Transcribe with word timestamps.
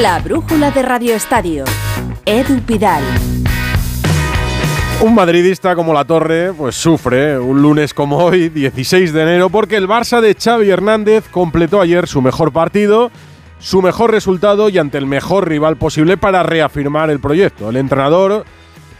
La 0.00 0.18
brújula 0.18 0.70
de 0.70 0.80
Radio 0.80 1.14
Estadio. 1.14 1.64
Edu 2.24 2.60
Pidal. 2.62 3.02
Un 5.02 5.14
madridista 5.14 5.74
como 5.76 5.92
la 5.92 6.06
Torre, 6.06 6.54
pues 6.54 6.74
sufre 6.74 7.38
un 7.38 7.60
lunes 7.60 7.92
como 7.92 8.16
hoy, 8.16 8.48
16 8.48 9.12
de 9.12 9.22
enero, 9.22 9.50
porque 9.50 9.76
el 9.76 9.86
Barça 9.86 10.22
de 10.22 10.34
Xavi 10.34 10.70
Hernández 10.70 11.28
completó 11.30 11.82
ayer 11.82 12.08
su 12.08 12.22
mejor 12.22 12.50
partido, 12.50 13.10
su 13.58 13.82
mejor 13.82 14.10
resultado 14.10 14.70
y 14.70 14.78
ante 14.78 14.96
el 14.96 15.04
mejor 15.04 15.46
rival 15.46 15.76
posible 15.76 16.16
para 16.16 16.42
reafirmar 16.44 17.10
el 17.10 17.20
proyecto. 17.20 17.68
El 17.68 17.76
entrenador, 17.76 18.46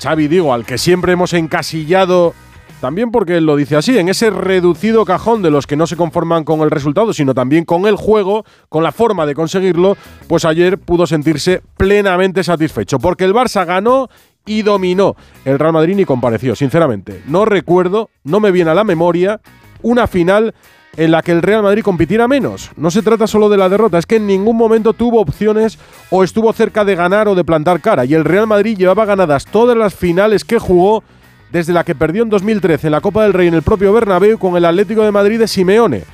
Xavi 0.03 0.29
digo, 0.29 0.53
al 0.53 0.67
que 0.67 0.77
siempre 0.77 1.12
hemos 1.12 1.32
encasillado 1.32 2.35
también 2.81 3.11
porque 3.11 3.37
él 3.37 3.47
lo 3.47 3.57
dice 3.57 3.77
así, 3.77 3.99
en 3.99 4.09
ese 4.09 4.31
reducido 4.31 5.05
cajón 5.05 5.43
de 5.43 5.51
los 5.51 5.67
que 5.67 5.77
no 5.77 5.87
se 5.87 5.97
conforman 5.97 6.45
con 6.45 6.61
el 6.61 6.71
resultado, 6.71 7.12
sino 7.12 7.35
también 7.35 7.65
con 7.65 7.87
el 7.87 7.97
juego, 7.97 8.45
con 8.69 8.83
la 8.83 8.93
forma 8.93 9.27
de 9.27 9.34
conseguirlo, 9.34 9.97
pues 10.27 10.45
ayer 10.45 10.79
pudo 10.79 11.06
sentirse 11.06 11.62
plenamente 11.77 12.43
satisfecho, 12.43 12.98
porque 12.98 13.25
el 13.25 13.34
Barça 13.34 13.66
ganó 13.66 14.09
y 14.47 14.62
dominó. 14.62 15.16
El 15.45 15.59
Real 15.59 15.75
Madrid 15.75 15.95
ni 15.95 16.05
compareció, 16.05 16.56
sinceramente. 16.56 17.23
No 17.27 17.45
recuerdo, 17.45 18.09
no 18.25 18.41
me 18.41 18.51
viene 18.51 18.70
a 18.70 18.75
la 18.75 18.84
memoria 18.84 19.41
una 19.83 20.06
final 20.06 20.55
en 20.97 21.11
la 21.11 21.23
que 21.23 21.33
el 21.33 21.42
Real 21.42 21.62
Madrid 21.62 21.83
compitiera 21.83 22.27
menos. 22.27 22.70
No 22.77 22.91
se 22.91 23.03
trata 23.03 23.27
solo 23.27 23.48
de 23.48 23.56
la 23.56 23.69
derrota, 23.69 23.98
es 23.98 24.06
que 24.06 24.17
en 24.17 24.27
ningún 24.27 24.56
momento 24.56 24.92
tuvo 24.92 25.20
opciones 25.20 25.78
o 26.11 26.25
estuvo 26.25 26.53
cerca 26.53 26.84
de 26.84 26.97
ganar 26.97 27.28
o 27.28 27.34
de 27.34 27.45
plantar 27.45 27.81
cara. 27.81 28.05
Y 28.05 28.15
el 28.15 28.25
Real 28.25 28.47
Madrid 28.47 28.77
llevaba 28.77 29.05
ganadas 29.05 29.45
todas 29.45 29.77
las 29.77 29.95
finales 29.95 30.45
que 30.45 30.59
jugó 30.59 31.05
desde 31.53 31.73
la 31.73 31.85
que 31.85 31.95
perdió 31.95 32.23
en 32.23 32.31
2013 32.31 32.89
en 32.89 32.93
la 32.93 33.01
Copa 33.01 33.23
del 33.23 33.33
Rey 33.33 33.49
en 33.49 33.55
el 33.55 33.63
propio 33.63 33.93
Bernabéu 33.93 34.39
con 34.39 34.57
el 34.57 34.65
Atlético 34.65 35.03
de 35.03 35.13
Madrid 35.13 35.39
de 35.39 35.49
Simeone. 35.49 36.05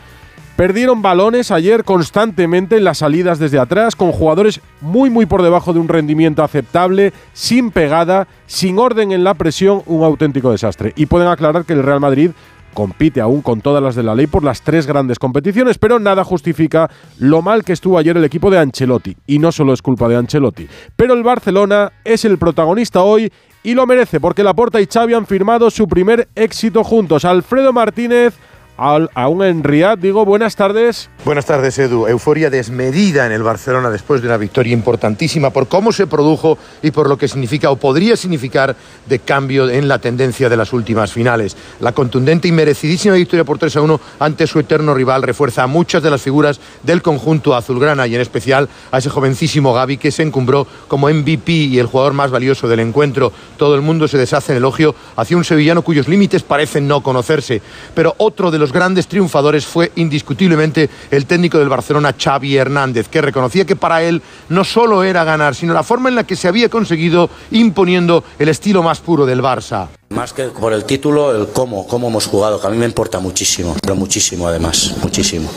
Perdieron 0.57 1.03
balones 1.03 1.51
ayer 1.51 1.85
constantemente 1.85 2.79
en 2.79 2.85
las 2.85 2.99
salidas 2.99 3.39
desde 3.39 3.59
atrás, 3.59 3.95
con 3.95 4.11
jugadores 4.11 4.63
muy 4.81 5.11
muy 5.11 5.27
por 5.27 5.43
debajo 5.43 5.75
de 5.75 5.81
un 5.81 5.89
rendimiento 5.89 6.43
aceptable, 6.43 7.13
sin 7.35 7.71
pegada, 7.71 8.27
sin 8.47 8.79
orden 8.79 9.13
en 9.13 9.23
la 9.23 9.35
presión, 9.35 9.83
un 9.85 10.03
auténtico 10.03 10.51
desastre. 10.51 10.95
Y 10.97 11.07
pueden 11.07 11.29
aclarar 11.29 11.67
que 11.67 11.75
el 11.75 11.83
Real 11.83 12.01
Madrid 12.01 12.31
compite 12.73 13.21
aún 13.21 13.43
con 13.43 13.61
todas 13.61 13.83
las 13.83 13.97
de 13.97 14.03
la 14.03 14.15
ley 14.15 14.27
por 14.27 14.45
las 14.45 14.63
tres 14.63 14.87
grandes 14.87 15.19
competiciones, 15.19 15.77
pero 15.77 15.99
nada 15.99 16.25
justifica 16.25 16.91
lo 17.19 17.43
mal 17.43 17.65
que 17.65 17.73
estuvo 17.73 17.99
ayer 17.99 18.17
el 18.17 18.25
equipo 18.25 18.51
de 18.51 18.59
Ancelotti. 18.59 19.17
Y 19.27 19.39
no 19.39 19.53
solo 19.53 19.73
es 19.73 19.83
culpa 19.83 20.09
de 20.09 20.17
Ancelotti. 20.17 20.69
Pero 20.95 21.15
el 21.15 21.23
Barcelona 21.23 21.93
es 22.05 22.25
el 22.25 22.39
protagonista 22.39 23.03
hoy 23.03 23.31
y 23.67 23.75
lo 23.75 23.85
merece 23.85 24.21
porque 24.21 24.45
Laporta 24.45 24.81
y 24.81 24.87
Xavi 24.87 25.15
han 25.15 25.27
firmado 25.27 25.71
su 25.71 25.89
primer 25.89 26.29
éxito 26.37 26.85
juntos. 26.85 27.25
Alfredo 27.25 27.73
Martínez 27.73 28.35
aún 28.77 29.43
en 29.43 29.65
Riyadh. 29.65 29.99
Digo, 29.99 30.25
buenas 30.25 30.57
tardes. 30.57 31.09
Buenas 31.25 31.47
tardes, 31.47 31.79
Edu. 31.79 32.07
Euforia 32.07 32.51
desmedida 32.51 33.27
en 33.27 33.33
el 33.33 33.43
Barcelona 33.43 33.91
después 33.91 34.23
de 34.23 34.29
una 34.29 34.37
victoria 34.37 34.73
importantísima 34.73 35.51
por 35.51 35.67
cómo 35.67 35.93
se 35.93 36.07
produjo 36.07 36.59
y 36.83 36.91
por 36.91 37.09
lo 37.09 37.17
que 37.17 37.29
significa 37.29 37.71
o 37.71 37.77
podría 37.77 38.17
significar 38.17 38.77
de 39.07 39.19
cambio 39.19 39.69
en 39.69 39.89
la 39.89 39.99
tendencia 39.99 40.49
de 40.49 40.57
las 40.57 40.73
últimas 40.73 41.13
finales. 41.13 41.57
La 41.81 41.93
contundente 41.93 42.49
y 42.49 42.53
merecidísima 42.53 43.15
victoria 43.15 43.45
por 43.45 43.59
3 43.59 43.77
a 43.77 43.83
1 43.83 44.01
ante 44.21 44.47
su 44.47 44.61
eterno 44.61 44.95
rival 44.95 45.23
refuerza 45.23 45.65
a 45.65 45.67
muchas 45.67 46.03
de 46.03 46.11
las 46.11 46.23
figuras 46.23 46.61
del 46.83 47.03
conjunto 47.03 47.55
azulgrana 47.55 48.07
y 48.07 48.15
en 48.15 48.21
especial 48.21 48.69
a 48.93 48.99
ese 48.99 49.11
jovencísimo 49.11 49.73
Gaby 49.73 49.97
que 49.97 50.13
se 50.13 50.23
encumbró 50.23 50.67
como 50.89 51.09
MVP 51.09 51.53
y 51.53 51.79
el 51.79 51.87
jugador 51.87 52.13
más 52.13 52.31
valioso 52.31 52.69
del 52.69 52.81
encuentro. 52.81 53.33
Todo 53.57 53.75
el 53.75 53.83
mundo 53.83 54.07
se 54.09 54.19
deshace 54.19 54.53
en 54.53 54.59
elogio 54.59 54.95
hacia 55.17 55.37
un 55.37 55.45
sevillano 55.45 55.83
cuyos 55.83 56.09
límites 56.09 56.43
parecen 56.43 56.87
no 56.87 57.03
conocerse. 57.03 57.63
Pero 57.95 58.15
otro 58.19 58.51
de 58.51 58.59
los 58.59 58.66
grandes 58.73 59.07
triunfadores 59.07 59.67
fue 59.67 59.93
indiscutiblemente 59.97 60.89
el 61.11 61.27
técnico 61.27 61.59
del 61.59 61.69
Barcelona, 61.69 62.15
Xavi 62.19 62.57
Hernández, 62.57 63.09
que 63.09 63.23
reconocía 63.23 63.65
que 63.65 63.77
para 63.77 64.03
él 64.03 64.23
no 64.49 64.65
solo 64.65 65.03
era 65.03 65.25
ganar, 65.25 65.55
sino 65.55 65.75
la 65.75 65.83
forma 65.83 66.09
en 66.09 66.15
la 66.15 66.25
que 66.25 66.37
se 66.37 66.49
había 66.49 66.69
conseguido 66.69 67.31
imponiendo 67.51 68.25
el 68.39 68.49
estilo 68.49 68.83
más 68.83 69.01
puro 69.01 69.27
del 69.27 69.43
Barça. 69.43 69.89
Más 70.09 70.33
que 70.33 70.45
por 70.45 70.73
el 70.73 70.85
título, 70.85 71.35
el 71.37 71.49
cómo, 71.49 71.87
cómo 71.87 72.09
hemos 72.09 72.27
jugado, 72.27 72.61
que 72.61 72.67
a 72.67 72.71
mí 72.71 72.77
me 72.77 72.87
importa 72.87 73.19
muchísimo, 73.19 73.77
pero 73.83 73.97
muchísimo 73.97 74.47
además, 74.47 74.95
muchísimo. 75.03 75.51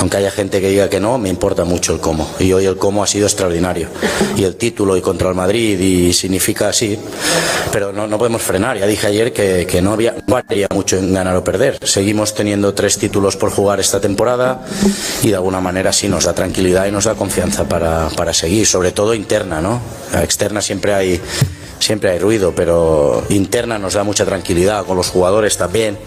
Aunque 0.00 0.16
haya 0.16 0.32
gente 0.32 0.60
que 0.60 0.68
diga 0.68 0.90
que 0.90 0.98
no, 0.98 1.16
me 1.16 1.28
importa 1.28 1.64
mucho 1.64 1.94
el 1.94 2.00
cómo. 2.00 2.28
Y 2.40 2.52
hoy 2.52 2.66
el 2.66 2.76
cómo 2.76 3.04
ha 3.04 3.06
sido 3.06 3.26
extraordinario. 3.26 3.88
Y 4.36 4.42
el 4.42 4.56
título 4.56 4.96
y 4.96 5.00
contra 5.00 5.28
el 5.28 5.36
Madrid 5.36 5.78
y 5.78 6.12
significa 6.12 6.68
así. 6.68 6.98
Pero 7.70 7.92
no, 7.92 8.18
podemos 8.18 8.42
frenar. 8.42 8.78
Ya 8.78 8.86
dije 8.86 9.06
ayer 9.06 9.32
que, 9.32 9.80
no, 9.80 9.92
había, 9.92 10.16
no 10.26 10.36
había 10.36 10.66
mucho 10.74 10.96
en 10.96 11.14
ganar 11.14 11.36
o 11.36 11.44
perder. 11.44 11.78
Seguimos 11.86 12.34
teniendo 12.34 12.74
tres 12.74 12.98
títulos 12.98 13.36
por 13.36 13.52
jugar 13.52 13.78
esta 13.78 14.00
temporada 14.00 14.64
y 15.22 15.28
de 15.28 15.36
alguna 15.36 15.60
manera 15.60 15.92
sí 15.92 16.08
nos 16.08 16.24
da 16.24 16.32
tranquilidad 16.32 16.86
y 16.86 16.90
nos 16.90 17.04
da 17.04 17.14
confianza 17.14 17.68
para, 17.68 18.08
para 18.08 18.34
seguir. 18.34 18.66
Sobre 18.66 18.90
todo 18.90 19.14
interna, 19.14 19.60
¿no? 19.60 19.80
Externa 20.20 20.60
siempre 20.60 20.94
hay 20.94 21.20
siempre 21.82 22.10
hay 22.10 22.18
ruido, 22.18 22.52
pero 22.54 23.24
interna 23.28 23.78
nos 23.78 23.94
da 23.94 24.04
mucha 24.04 24.24
tranquilidad, 24.24 24.84
con 24.86 24.96
los 24.96 25.08
jugadores 25.08 25.56
también 25.56 25.98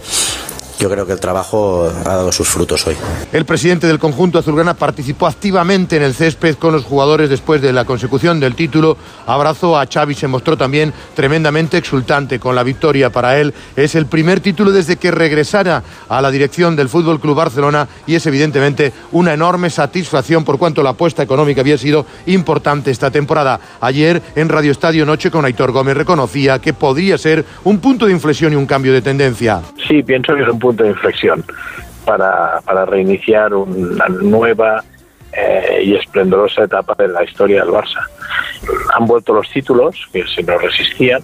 yo 0.85 0.91
creo 0.91 1.07
que 1.07 1.13
el 1.13 1.19
trabajo 1.19 1.89
ha 2.05 2.09
dado 2.09 2.31
sus 2.31 2.47
frutos 2.47 2.85
hoy. 2.85 2.95
El 3.33 3.43
presidente 3.43 3.87
del 3.87 3.97
conjunto 3.97 4.37
azulgrana 4.37 4.75
participó 4.75 5.25
activamente 5.25 5.97
en 5.97 6.03
el 6.03 6.13
césped 6.13 6.57
con 6.57 6.73
los 6.73 6.83
jugadores 6.83 7.27
después 7.27 7.59
de 7.59 7.73
la 7.73 7.85
consecución 7.85 8.39
del 8.39 8.53
título. 8.53 8.95
Abrazó 9.25 9.79
a 9.79 9.87
Xavi, 9.91 10.13
se 10.13 10.27
mostró 10.27 10.55
también 10.55 10.93
tremendamente 11.15 11.79
exultante 11.79 12.37
con 12.37 12.53
la 12.53 12.61
victoria 12.61 13.09
para 13.09 13.39
él. 13.39 13.51
Es 13.75 13.95
el 13.95 14.05
primer 14.05 14.41
título 14.41 14.71
desde 14.71 14.97
que 14.97 15.09
regresara 15.09 15.81
a 16.07 16.21
la 16.21 16.29
dirección 16.29 16.75
del 16.75 16.87
Fútbol 16.87 17.19
Club 17.19 17.35
Barcelona 17.35 17.87
y 18.05 18.13
es 18.13 18.27
evidentemente 18.27 18.93
una 19.11 19.33
enorme 19.33 19.71
satisfacción 19.71 20.45
por 20.45 20.59
cuanto 20.59 20.83
la 20.83 20.91
apuesta 20.91 21.23
económica 21.23 21.61
había 21.61 21.79
sido 21.79 22.05
importante 22.27 22.91
esta 22.91 23.09
temporada. 23.09 23.59
Ayer 23.81 24.21
en 24.35 24.49
Radio 24.49 24.71
Estadio 24.71 25.03
Noche 25.03 25.31
con 25.31 25.45
Aitor 25.45 25.71
Gómez 25.71 25.97
reconocía 25.97 26.59
que 26.59 26.73
podría 26.73 27.17
ser 27.17 27.43
un 27.63 27.79
punto 27.79 28.05
de 28.05 28.11
inflexión 28.11 28.53
y 28.53 28.55
un 28.55 28.67
cambio 28.67 28.93
de 28.93 29.01
tendencia. 29.01 29.61
Sí, 29.87 30.03
pienso 30.03 30.35
que 30.35 30.43
es 30.43 30.49
un 30.49 30.59
punto 30.59 30.74
de 30.83 30.89
inflexión 30.89 31.43
para, 32.05 32.61
para 32.61 32.85
reiniciar 32.85 33.53
una 33.53 34.07
nueva 34.07 34.83
eh, 35.33 35.81
y 35.83 35.95
esplendorosa 35.95 36.63
etapa 36.63 36.95
de 36.97 37.09
la 37.09 37.23
historia 37.23 37.63
del 37.63 37.73
Barça. 37.73 38.05
Han 38.95 39.05
vuelto 39.05 39.33
los 39.33 39.49
títulos 39.49 40.07
que 40.11 40.25
se 40.27 40.43
nos 40.43 40.61
resistían 40.61 41.21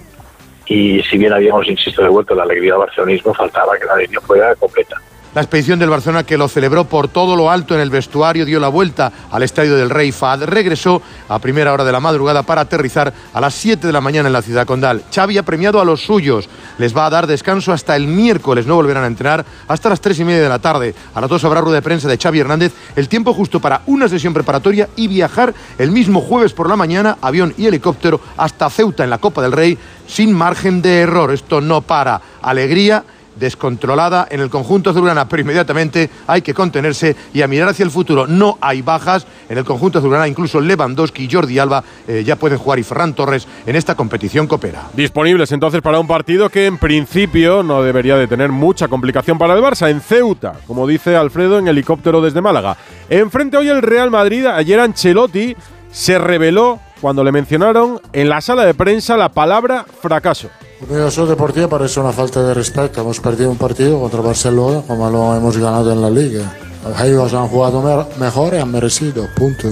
y 0.65 1.01
si 1.03 1.17
bien 1.17 1.33
habíamos, 1.33 1.67
insisto, 1.67 2.01
devuelto 2.01 2.35
la 2.35 2.43
alegría 2.43 2.73
del 2.73 2.79
barcelonismo, 2.79 3.33
faltaba 3.33 3.77
que 3.77 3.85
la 3.85 3.97
línea 3.97 4.21
fuera 4.21 4.55
completa. 4.55 5.01
La 5.33 5.39
expedición 5.39 5.79
del 5.79 5.89
Barcelona, 5.89 6.25
que 6.25 6.37
lo 6.37 6.49
celebró 6.49 6.83
por 6.83 7.07
todo 7.07 7.37
lo 7.37 7.49
alto 7.49 7.73
en 7.73 7.79
el 7.79 7.89
vestuario, 7.89 8.45
dio 8.45 8.59
la 8.59 8.67
vuelta 8.67 9.13
al 9.31 9.43
estadio 9.43 9.77
del 9.77 9.89
Rey 9.89 10.11
Fad, 10.11 10.43
regresó 10.43 11.01
a 11.29 11.39
primera 11.39 11.71
hora 11.71 11.85
de 11.85 11.91
la 11.93 12.01
madrugada 12.01 12.43
para 12.43 12.59
aterrizar 12.59 13.13
a 13.31 13.39
las 13.39 13.53
7 13.53 13.87
de 13.87 13.93
la 13.93 14.01
mañana 14.01 14.27
en 14.27 14.33
la 14.33 14.41
ciudad 14.41 14.65
condal. 14.65 15.03
Xavi 15.09 15.37
ha 15.37 15.43
premiado 15.43 15.79
a 15.79 15.85
los 15.85 16.01
suyos, 16.01 16.49
les 16.77 16.93
va 16.95 17.05
a 17.05 17.09
dar 17.09 17.27
descanso 17.27 17.71
hasta 17.71 17.95
el 17.95 18.07
miércoles, 18.07 18.67
no 18.67 18.75
volverán 18.75 19.05
a 19.05 19.07
entrenar 19.07 19.45
hasta 19.69 19.87
las 19.87 20.01
3 20.01 20.19
y 20.19 20.25
media 20.25 20.41
de 20.41 20.49
la 20.49 20.59
tarde. 20.59 20.93
A 21.15 21.21
las 21.21 21.29
2 21.29 21.45
habrá 21.45 21.61
rueda 21.61 21.75
de 21.75 21.81
prensa 21.81 22.09
de 22.09 22.17
Xavi 22.17 22.41
Hernández, 22.41 22.73
el 22.97 23.07
tiempo 23.07 23.33
justo 23.33 23.61
para 23.61 23.83
una 23.85 24.09
sesión 24.09 24.33
preparatoria 24.33 24.89
y 24.97 25.07
viajar 25.07 25.53
el 25.77 25.91
mismo 25.91 26.19
jueves 26.19 26.51
por 26.51 26.67
la 26.67 26.75
mañana, 26.75 27.17
avión 27.21 27.53
y 27.57 27.67
helicóptero, 27.67 28.19
hasta 28.35 28.69
Ceuta 28.69 29.05
en 29.05 29.09
la 29.09 29.19
Copa 29.19 29.41
del 29.41 29.53
Rey, 29.53 29.77
sin 30.07 30.33
margen 30.33 30.81
de 30.81 30.99
error. 30.99 31.31
Esto 31.31 31.61
no 31.61 31.79
para. 31.79 32.19
Alegría 32.41 33.05
descontrolada 33.35 34.27
en 34.29 34.41
el 34.41 34.49
conjunto 34.49 34.89
azulgrana, 34.89 35.27
pero 35.27 35.41
inmediatamente 35.41 36.09
hay 36.27 36.41
que 36.41 36.53
contenerse 36.53 37.15
y 37.33 37.41
a 37.41 37.47
mirar 37.47 37.69
hacia 37.69 37.83
el 37.83 37.91
futuro. 37.91 38.27
No 38.27 38.57
hay 38.61 38.81
bajas 38.81 39.25
en 39.49 39.57
el 39.57 39.65
conjunto 39.65 39.99
azulgrana, 39.99 40.27
incluso 40.27 40.59
Lewandowski 40.59 41.25
y 41.25 41.31
Jordi 41.31 41.59
Alba 41.59 41.83
eh, 42.07 42.23
ya 42.25 42.35
pueden 42.35 42.57
jugar 42.57 42.79
y 42.79 42.83
Ferran 42.83 43.13
Torres 43.13 43.47
en 43.65 43.75
esta 43.75 43.95
competición 43.95 44.47
coopera. 44.47 44.89
Disponibles 44.93 45.51
entonces 45.51 45.81
para 45.81 45.99
un 45.99 46.07
partido 46.07 46.49
que 46.49 46.65
en 46.65 46.77
principio 46.77 47.63
no 47.63 47.83
debería 47.83 48.17
de 48.17 48.27
tener 48.27 48.51
mucha 48.51 48.87
complicación 48.87 49.37
para 49.37 49.53
el 49.53 49.61
Barça, 49.61 49.89
en 49.89 50.01
Ceuta, 50.01 50.53
como 50.67 50.87
dice 50.87 51.15
Alfredo 51.15 51.59
en 51.59 51.67
helicóptero 51.67 52.21
desde 52.21 52.41
Málaga. 52.41 52.77
Enfrente 53.09 53.57
hoy 53.57 53.69
el 53.69 53.81
Real 53.81 54.11
Madrid, 54.11 54.45
ayer 54.45 54.79
Ancelotti 54.79 55.55
se 55.91 56.17
reveló 56.17 56.79
cuando 57.01 57.23
le 57.23 57.31
mencionaron 57.31 57.99
en 58.13 58.29
la 58.29 58.39
sala 58.39 58.63
de 58.63 58.73
prensa 58.73 59.17
la 59.17 59.29
palabra 59.29 59.85
fracaso. 60.01 60.49
Eso 60.89 61.25
deportivo 61.25 61.67
parece 61.67 61.99
una 61.99 62.11
falta 62.11 62.41
de 62.43 62.53
respeto. 62.53 63.01
Hemos 63.01 63.19
perdido 63.19 63.49
un 63.49 63.57
partido 63.57 63.99
contra 63.99 64.21
Barcelona 64.21 64.81
como 64.87 65.09
lo 65.09 65.35
hemos 65.35 65.57
ganado 65.57 65.91
en 65.91 66.01
la 66.01 66.09
liga. 66.09 66.55
Ellos 67.03 67.33
han 67.33 67.47
jugado 67.47 68.07
mejor 68.17 68.53
y 68.53 68.57
han 68.57 68.71
merecido, 68.71 69.27
punto. 69.35 69.67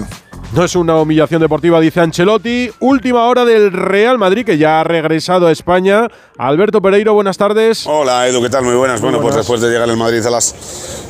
No 0.52 0.64
es 0.64 0.74
una 0.74 0.96
humillación 0.96 1.40
deportiva, 1.40 1.78
dice 1.78 2.00
Ancelotti. 2.00 2.72
Última 2.80 3.26
hora 3.26 3.44
del 3.44 3.70
Real 3.70 4.18
Madrid, 4.18 4.44
que 4.44 4.58
ya 4.58 4.80
ha 4.80 4.84
regresado 4.84 5.46
a 5.46 5.52
España. 5.52 6.08
Alberto 6.38 6.82
Pereiro, 6.82 7.14
buenas 7.14 7.38
tardes. 7.38 7.86
Hola, 7.86 8.26
Edu, 8.26 8.42
¿qué 8.42 8.50
tal? 8.50 8.64
Muy 8.64 8.74
buenas. 8.74 9.00
bueno, 9.00 9.20
pues 9.20 9.36
después 9.36 9.60
de 9.60 9.70
llegar 9.70 9.88
el 9.88 9.96
Madrid 9.96 10.26
a 10.26 10.30
las 10.30 10.56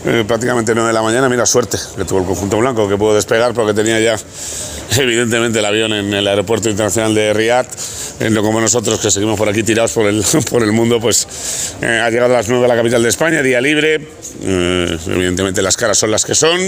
eh, 0.05 0.25
prácticamente 0.29 0.75
9 0.75 0.89
de 0.89 0.93
la 0.93 1.01
mañana, 1.01 1.29
mira, 1.31 1.47
suerte 1.47 1.79
que 1.97 2.05
tuvo 2.05 2.19
el 2.19 2.27
conjunto 2.27 2.59
blanco, 2.59 2.87
que 2.87 2.99
pudo 2.99 3.15
despegar 3.15 3.55
porque 3.55 3.73
tenía 3.73 3.99
ya 3.99 4.17
evidentemente 4.99 5.59
el 5.61 5.65
avión 5.65 5.93
en 5.95 6.13
el 6.13 6.27
aeropuerto 6.27 6.69
internacional 6.69 7.15
de 7.15 7.33
Riyadh. 7.33 7.67
En 8.21 8.35
lo 8.35 8.43
como 8.43 8.61
nosotros 8.61 9.01
que 9.01 9.11
seguimos 9.11 9.39
por 9.39 9.49
aquí 9.49 9.63
tirados 9.63 9.93
por 9.93 10.07
el, 10.07 10.23
por 10.51 10.63
el 10.63 10.73
mundo, 10.73 11.01
pues 11.01 11.77
eh, 11.81 11.87
ha 11.87 12.11
llegado 12.11 12.35
a 12.35 12.39
las 12.39 12.49
9 12.51 12.65
a 12.65 12.69
la 12.69 12.77
capital 12.77 13.03
de 13.03 13.09
España, 13.09 13.43
día 13.43 13.61
libre. 13.63 14.07
Eh, 14.43 14.99
evidentemente 15.07 15.63
las 15.63 15.77
caras 15.77 15.97
son 15.97 16.11
las 16.11 16.25
que 16.25 16.35
son, 16.35 16.59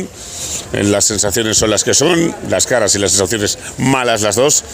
las 0.72 1.04
sensaciones 1.04 1.58
son 1.58 1.70
las 1.70 1.84
que 1.84 1.94
son, 1.94 2.34
las 2.48 2.61
caras 2.66 2.94
y 2.94 2.98
las 2.98 3.12
sensaciones 3.12 3.58
malas 3.78 4.22
las 4.22 4.36
dos. 4.36 4.64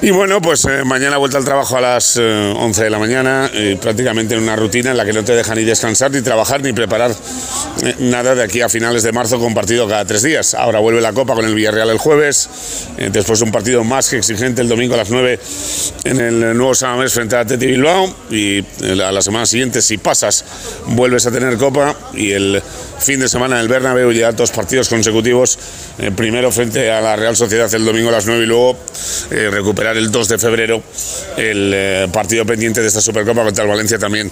Y 0.00 0.10
bueno, 0.10 0.40
pues 0.40 0.64
eh, 0.64 0.84
mañana 0.84 1.16
vuelta 1.16 1.38
al 1.38 1.44
trabajo 1.44 1.76
a 1.76 1.80
las 1.80 2.16
11 2.16 2.80
eh, 2.80 2.84
de 2.84 2.90
la 2.90 2.98
mañana, 2.98 3.50
prácticamente 3.80 4.34
en 4.34 4.42
una 4.42 4.54
rutina 4.56 4.90
en 4.90 4.96
la 4.96 5.04
que 5.04 5.12
no 5.12 5.24
te 5.24 5.34
deja 5.34 5.54
ni 5.54 5.64
descansar, 5.64 6.10
ni 6.10 6.22
trabajar, 6.22 6.62
ni 6.62 6.72
preparar 6.72 7.14
nada 7.98 8.34
de 8.34 8.42
aquí 8.42 8.60
a 8.60 8.68
finales 8.68 9.02
de 9.02 9.12
marzo 9.12 9.38
con 9.38 9.54
partido 9.54 9.88
cada 9.88 10.04
tres 10.04 10.22
días. 10.22 10.54
Ahora 10.54 10.78
vuelve 10.78 11.00
la 11.00 11.12
Copa 11.12 11.34
con 11.34 11.44
el 11.44 11.54
Villarreal 11.54 11.90
el 11.90 11.98
jueves, 11.98 12.48
después 13.10 13.40
un 13.40 13.50
partido 13.50 13.82
más 13.84 14.08
que 14.08 14.18
exigente 14.18 14.62
el 14.62 14.68
domingo 14.68 14.94
a 14.94 14.98
las 14.98 15.10
9 15.10 15.40
en 16.04 16.20
el 16.20 16.56
nuevo 16.56 16.74
Samamés 16.74 17.12
frente 17.12 17.36
a 17.36 17.44
Teti 17.44 17.66
Bilbao 17.66 18.14
y 18.30 18.64
a 18.90 19.12
la 19.12 19.22
semana 19.22 19.46
siguiente, 19.46 19.82
si 19.82 19.98
pasas, 19.98 20.44
vuelves 20.86 21.26
a 21.26 21.30
tener 21.30 21.56
Copa 21.56 21.96
y 22.14 22.32
el 22.32 22.62
fin 23.00 23.20
de 23.20 23.28
semana 23.28 23.56
en 23.56 23.62
el 23.62 23.68
Bernabéu 23.68 24.10
ya 24.12 24.32
dos 24.32 24.50
partidos 24.50 24.88
consecutivos, 24.88 25.58
eh, 25.98 26.10
primero 26.10 26.50
frente 26.50 26.90
a 26.90 27.00
la 27.00 27.16
Real 27.16 27.36
Sociedad 27.36 27.72
el 27.74 27.84
domingo 27.84 28.08
a 28.08 28.12
las 28.12 28.26
9 28.26 28.44
y 28.44 28.46
luego 28.46 28.76
eh, 29.30 29.48
recuperar 29.50 29.96
el 29.96 30.10
2 30.10 30.28
de 30.28 30.38
febrero 30.38 30.82
el 31.36 31.72
eh, 31.74 32.08
partido 32.12 32.44
pendiente 32.44 32.80
de 32.80 32.88
esta 32.88 33.00
Supercopa 33.00 33.44
contra 33.44 33.64
el 33.64 33.70
Valencia 33.70 33.98
también 33.98 34.30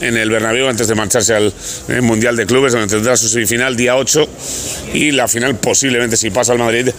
en 0.00 0.16
el 0.16 0.30
Bernabéu 0.30 0.68
antes 0.68 0.88
de 0.88 0.94
marcharse 0.94 1.34
al 1.34 1.52
Mundial 2.02 2.36
de 2.36 2.46
Clubes 2.46 2.72
donde 2.72 2.88
tendrá 2.88 3.16
su 3.16 3.28
semifinal 3.28 3.76
día 3.76 3.96
8 3.96 4.28
y 4.94 5.10
la 5.12 5.26
final 5.26 5.56
posiblemente 5.56 6.16
si 6.16 6.30
pasa 6.30 6.52
al 6.52 6.58
Madrid 6.58 6.90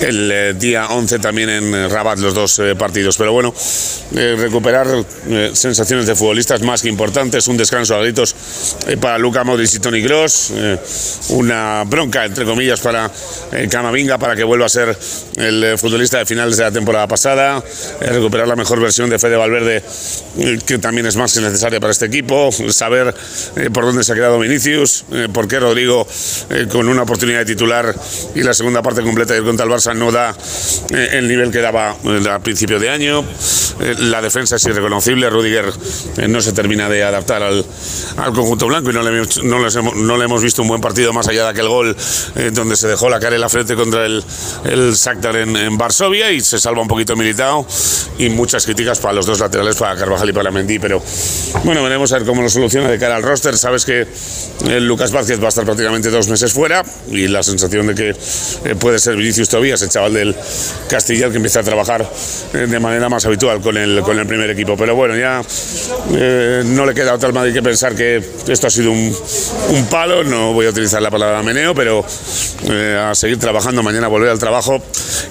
el 0.00 0.58
día 0.58 0.88
11 0.88 1.18
también 1.20 1.48
en 1.48 1.90
Rabat 1.90 2.18
los 2.18 2.34
dos 2.34 2.60
partidos. 2.78 3.16
Pero 3.16 3.32
bueno, 3.32 3.54
recuperar 4.12 4.86
sensaciones 5.52 6.06
de 6.06 6.14
futbolistas 6.14 6.62
más 6.62 6.82
que 6.82 6.88
importantes, 6.88 7.46
un 7.48 7.56
descanso 7.56 7.94
a 7.94 8.00
gritos 8.00 8.34
para 9.00 9.18
Luca 9.18 9.44
Modric 9.44 9.74
y 9.74 9.78
Tony 9.78 10.02
Eh, 10.52 10.78
una 11.30 11.84
bronca, 11.84 12.24
entre 12.24 12.44
comillas, 12.44 12.80
para 12.80 13.10
eh, 13.52 13.68
Camavinga 13.70 14.18
para 14.18 14.34
que 14.34 14.42
vuelva 14.42 14.66
a 14.66 14.68
ser 14.68 14.96
el 15.36 15.64
eh, 15.64 15.78
futbolista 15.78 16.18
de 16.18 16.26
finales 16.26 16.56
de 16.56 16.64
la 16.64 16.72
temporada 16.72 17.06
pasada, 17.06 17.62
recuperar 18.00 18.48
la 18.48 18.56
mejor 18.56 18.80
versión 18.80 19.08
de 19.10 19.18
Fede 19.18 19.36
Valverde, 19.36 19.82
que 20.66 20.78
también 20.78 21.06
es 21.06 21.16
más 21.16 21.32
que 21.32 21.40
necesaria 21.40 21.78
para 21.80 21.92
este 21.92 22.06
equipo, 22.06 22.50
saber 22.70 23.14
por 23.72 23.84
dónde 23.84 24.04
se 24.04 24.12
ha 24.12 24.14
quedado 24.14 24.38
Vinicius, 24.38 25.04
por 25.32 25.46
qué 25.46 25.60
Rodrigo, 25.60 26.06
con 26.70 26.88
una 26.88 27.02
oportunidad 27.02 27.40
de 27.40 27.44
titular 27.44 27.94
y 28.34 28.42
la 28.42 28.54
segunda 28.54 28.82
parte 28.82 29.02
completa 29.02 29.34
de 29.34 29.42
contra 29.42 29.66
el 29.66 29.72
Barça, 29.72 29.94
no 29.94 30.10
da 30.10 30.34
el 30.90 31.28
nivel 31.28 31.50
que 31.50 31.60
daba 31.60 31.90
a 31.90 32.38
principio 32.40 32.78
de 32.78 32.90
año. 32.90 33.24
la 33.98 34.20
defensa 34.20 34.56
es 34.56 34.64
irreconocible, 34.64 35.30
Rudiger 35.30 35.72
no 36.28 36.40
se 36.40 36.52
termina 36.52 36.88
de 36.88 37.02
adaptar 37.02 37.42
al, 37.42 37.64
conjunto 38.34 38.66
blanco 38.66 38.90
y 38.90 38.94
no 38.94 39.02
le, 39.02 39.26
no 39.42 40.16
le 40.16 40.24
hemos 40.24 40.39
visto 40.42 40.62
un 40.62 40.68
buen 40.68 40.80
partido 40.80 41.12
más 41.12 41.28
allá 41.28 41.44
de 41.44 41.50
aquel 41.50 41.68
gol 41.68 41.96
eh, 42.36 42.50
donde 42.52 42.76
se 42.76 42.88
dejó 42.88 43.08
la 43.08 43.20
cara 43.20 43.34
en 43.34 43.40
la 43.40 43.48
frente 43.48 43.74
contra 43.74 44.06
el, 44.06 44.24
el 44.64 44.94
Shakhtar 44.94 45.36
en, 45.36 45.78
Varsovia 45.78 46.30
y 46.32 46.40
se 46.40 46.58
salva 46.58 46.82
un 46.82 46.88
poquito 46.88 47.16
militado 47.16 47.66
y 48.18 48.28
muchas 48.28 48.64
críticas 48.64 48.98
para 48.98 49.14
los 49.14 49.26
dos 49.26 49.40
laterales, 49.40 49.76
para 49.76 49.96
Carvajal 49.96 50.28
y 50.28 50.32
para 50.32 50.50
Mendy, 50.50 50.78
pero 50.78 51.02
bueno, 51.64 51.82
veremos 51.82 52.12
a 52.12 52.18
ver 52.18 52.26
cómo 52.26 52.42
lo 52.42 52.50
soluciona 52.50 52.88
de 52.88 52.98
cara 52.98 53.16
al 53.16 53.22
roster. 53.22 53.56
Sabes 53.56 53.84
que 53.84 54.02
eh, 54.02 54.80
Lucas 54.80 55.10
Vázquez 55.10 55.40
va 55.40 55.46
a 55.46 55.48
estar 55.48 55.64
prácticamente 55.64 56.10
dos 56.10 56.28
meses 56.28 56.52
fuera 56.52 56.84
y 57.10 57.28
la 57.28 57.42
sensación 57.42 57.86
de 57.86 57.94
que 57.94 58.10
eh, 58.10 58.74
puede 58.78 58.98
ser 58.98 59.16
Vinicius 59.16 59.48
Tobías, 59.48 59.80
el 59.82 59.88
chaval 59.88 60.12
del 60.12 60.36
Castilla, 60.88 61.30
que 61.30 61.36
empieza 61.36 61.60
a 61.60 61.62
trabajar 61.62 62.08
de 62.52 62.80
manera 62.80 63.08
más 63.08 63.24
habitual 63.24 63.60
con 63.60 63.76
el, 63.76 64.02
con 64.02 64.18
el 64.18 64.26
primer 64.26 64.50
equipo. 64.50 64.76
Pero 64.76 64.94
bueno, 64.94 65.16
ya 65.16 65.42
no 66.64 66.86
le 66.86 66.94
queda 66.94 67.14
a 67.14 67.18
tal 67.18 67.32
Madrid 67.32 67.54
que 67.54 67.62
pensar 67.62 67.94
que 67.94 68.22
esto 68.48 68.66
ha 68.66 68.70
sido 68.70 68.90
un, 68.90 69.16
un 69.70 69.86
palo 69.86 70.24
no 70.30 70.52
voy 70.52 70.66
a 70.66 70.70
utilizar 70.70 71.02
la 71.02 71.10
palabra 71.10 71.42
meneo, 71.42 71.74
pero 71.74 72.04
eh, 72.70 72.98
a 73.10 73.14
seguir 73.14 73.38
trabajando, 73.38 73.82
mañana 73.82 74.08
volver 74.08 74.30
al 74.30 74.38
trabajo 74.38 74.78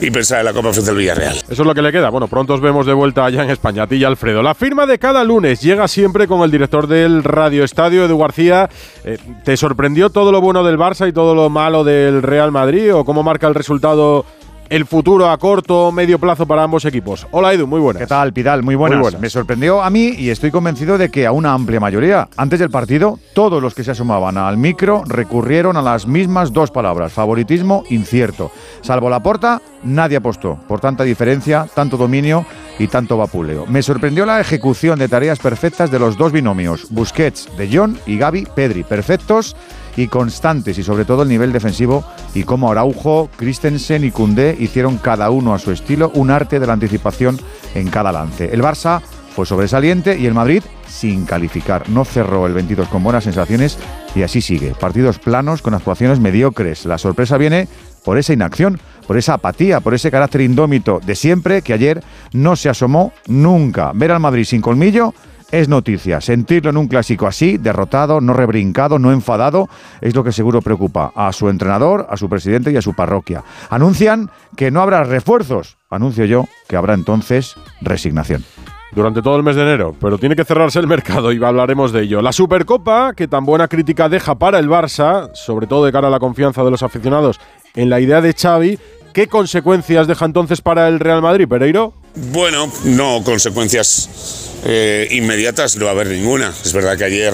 y 0.02 0.12
pensar 0.12 0.40
en 0.40 0.46
la 0.46 0.54
Copa 0.54 0.74
frente 0.74 0.92
al 0.92 0.98
Villarreal. 0.98 1.38
Eso 1.38 1.46
es 1.50 1.60
lo 1.60 1.74
que 1.74 1.82
le 1.82 1.92
queda. 1.92 2.10
Bueno, 2.10 2.28
pronto 2.28 2.54
os 2.54 2.62
vemos 2.62 2.86
de 2.86 2.94
vuelta 2.94 3.26
allá 3.26 3.44
en 3.44 3.50
España, 3.50 3.88
a 3.90 3.94
y 3.94 4.04
Alfredo. 4.04 4.44
La 4.44 4.54
firma 4.54 4.86
de 4.86 5.00
cada 5.00 5.24
lunes 5.24 5.62
llega 5.62 5.88
siempre 5.88 6.28
con 6.28 6.42
el 6.42 6.52
director 6.52 6.88
del 6.88 7.24
Radio 7.24 7.64
Estadio, 7.64 8.06
Edu 8.06 8.18
García. 8.18 8.70
Eh, 9.04 9.18
¿Te 9.44 9.58
sorprendió 9.58 10.10
todo 10.10 10.32
lo 10.32 10.42
bueno 10.42 10.64
del 10.64 10.78
Barça 10.78 11.08
y 11.08 11.14
todo 11.14 11.34
lo 11.34 11.50
malo 11.50 11.84
del 11.84 12.22
Real 12.22 12.52
Madrid 12.52 12.94
o 12.94 13.06
cómo 13.06 13.24
marca 13.24 13.48
el 13.48 13.56
resultado 13.56 14.26
el 14.70 14.86
futuro 14.86 15.30
a 15.30 15.38
corto 15.38 15.88
o 15.88 15.92
medio 15.92 16.20
plazo 16.20 16.46
para 16.46 16.64
ambos 16.64 16.86
equipos. 16.86 17.28
Hola 17.32 17.54
Edu, 17.54 17.66
muy 17.66 17.80
buenas. 17.80 18.02
¿Qué 18.02 18.08
tal, 18.08 18.34
Pidal? 18.34 18.64
Muy 18.64 18.76
buenas. 18.76 19.20
Me 19.20 19.30
sorprendió 19.30 19.82
a 19.82 19.90
mí 19.90 20.14
y 20.18 20.30
estoy 20.30 20.52
convencido 20.52 20.98
de 20.98 21.10
que 21.10 21.26
a 21.26 21.32
una 21.32 21.54
amplia 21.54 21.80
mayoría. 21.80 22.30
Antes 22.38 22.60
del 22.60 22.70
partido, 22.70 23.20
todos 23.34 23.62
los 23.62 23.74
que 23.74 23.84
se 23.84 23.92
asomaban 23.92 24.38
al 24.38 24.58
micro 24.58 25.04
recurrieron 25.08 25.78
a 25.78 25.82
las 25.82 26.08
mismas 26.08 26.54
dos 26.54 26.72
palabras, 26.72 27.12
favoritismo 27.12 27.84
incierto. 27.90 28.52
Salvo 28.82 29.10
la 29.10 29.22
porta, 29.22 29.62
nadie 29.84 30.18
apostó 30.18 30.60
por 30.68 30.80
tanta 30.80 31.04
diferencia, 31.04 31.68
tanto 31.74 31.98
dominio 31.98 32.46
y 32.78 32.88
tanto 32.88 33.18
vapuleo. 33.18 33.66
Me 33.66 33.82
sorprendió 33.82 34.26
la 34.26 34.40
ejecución 34.40 35.00
de 35.00 35.10
tareas 35.10 35.40
perfectas 35.40 35.90
de 35.92 36.00
los 36.00 36.18
dos 36.18 36.32
binomios, 36.32 36.88
Busquets, 36.90 37.50
De 37.58 37.76
Jong 37.76 37.98
y 38.06 38.18
Gaby 38.18 38.48
Pedri, 38.56 38.84
perfectos 38.84 39.56
y 40.00 40.08
constantes 40.08 40.78
y 40.78 40.84
sobre 40.84 41.04
todo 41.04 41.24
el 41.24 41.30
nivel 41.30 41.52
defensivo 41.52 42.06
y 42.34 42.44
cómo 42.44 42.72
Araujo, 42.72 43.30
Christensen 43.36 44.06
y 44.06 44.12
Cundé 44.12 44.56
hicieron 44.58 44.98
cada 44.98 45.30
uno 45.30 45.54
a 45.54 45.60
su 45.60 45.72
estilo 45.72 46.10
un 46.16 46.32
arte 46.32 46.60
de 46.60 46.68
la 46.68 46.74
anticipación 46.74 47.38
en 47.76 47.90
cada 47.90 48.14
lance. 48.14 48.50
El 48.54 48.62
Barça 48.62 49.02
fue 49.36 49.46
sobresaliente 49.46 50.18
y 50.18 50.26
el 50.26 50.34
Madrid 50.34 50.64
sin 50.88 51.26
calificar. 51.26 51.90
No 51.90 52.06
cerró 52.06 52.48
el 52.48 52.54
22 52.54 52.88
con 52.88 53.04
buenas 53.04 53.26
sensaciones 53.26 53.78
y 54.16 54.24
así 54.24 54.40
sigue. 54.40 54.74
Partidos 54.80 55.20
planos 55.20 55.62
con 55.62 55.74
actuaciones 55.74 56.22
mediocres. 56.22 56.86
La 56.86 56.98
sorpresa 56.98 57.38
viene 57.38 57.68
por 58.06 58.18
esa 58.18 58.32
inacción, 58.32 58.80
por 59.06 59.18
esa 59.18 59.34
apatía, 59.34 59.82
por 59.82 59.94
ese 59.94 60.12
carácter 60.12 60.42
indómito 60.42 61.02
de 61.06 61.16
siempre 61.16 61.62
que 61.62 61.74
ayer 61.74 62.02
no 62.32 62.56
se 62.56 62.70
asomó 62.70 63.12
nunca. 63.28 63.92
Ver 63.94 64.14
al 64.14 64.22
Madrid 64.22 64.46
sin 64.46 64.62
colmillo 64.62 65.14
es 65.52 65.68
noticia. 65.68 66.22
Sentirlo 66.22 66.70
en 66.70 66.78
un 66.78 66.88
clásico 66.88 67.28
así, 67.28 67.58
derrotado, 67.58 68.22
no 68.22 68.34
rebrincado, 68.34 69.00
no 69.00 69.12
enfadado, 69.12 69.70
es 70.02 70.16
lo 70.16 70.24
que 70.24 70.32
seguro 70.32 70.62
preocupa 70.62 71.12
a 71.16 71.32
su 71.34 71.50
entrenador, 71.50 72.08
a 72.10 72.18
su 72.18 72.30
presidente 72.30 72.72
y 72.72 72.78
a 72.78 72.82
su 72.82 72.94
parroquia. 72.94 73.44
Anuncian 73.70 74.30
que 74.56 74.72
no 74.72 74.82
habrá 74.82 75.04
refuerzos. 75.04 75.78
Anuncio 75.90 76.26
yo 76.26 76.48
que 76.68 76.76
habrá 76.76 76.94
entonces 76.94 77.56
resignación 77.82 78.44
durante 78.92 79.22
todo 79.22 79.38
el 79.38 79.44
mes 79.44 79.56
de 79.56 79.62
enero, 79.62 79.96
pero 80.00 80.18
tiene 80.18 80.36
que 80.36 80.44
cerrarse 80.44 80.80
el 80.80 80.88
mercado 80.88 81.32
y 81.32 81.44
hablaremos 81.44 81.92
de 81.92 82.04
ello. 82.04 82.22
La 82.22 82.32
Supercopa, 82.32 83.14
que 83.14 83.28
tan 83.28 83.46
buena 83.46 83.68
crítica 83.68 84.10
deja 84.10 84.36
para 84.36 84.58
el 84.58 84.68
Barça, 84.68 85.30
sobre 85.36 85.68
todo 85.68 85.86
de 85.86 85.92
cara 85.92 86.08
a 86.08 86.12
la 86.12 86.20
confianza 86.20 86.64
de 86.64 86.72
los 86.72 86.82
aficionados 86.82 87.40
en 87.76 87.90
la 87.90 88.00
idea 88.00 88.20
de 88.20 88.34
Xavi, 88.34 88.80
¿qué 89.14 89.28
consecuencias 89.28 90.08
deja 90.08 90.26
entonces 90.26 90.62
para 90.62 90.88
el 90.88 91.00
Real 91.00 91.22
Madrid, 91.22 91.48
Pereiro? 91.48 91.94
Bueno, 92.32 92.68
no 92.84 93.22
consecuencias 93.24 94.49
eh, 94.66 95.08
inmediatas 95.12 95.76
no 95.76 95.86
va 95.86 95.92
a 95.92 95.94
haber 95.94 96.08
ninguna. 96.08 96.54
Es 96.64 96.74
verdad 96.74 96.98
que 96.98 97.06
ayer 97.06 97.34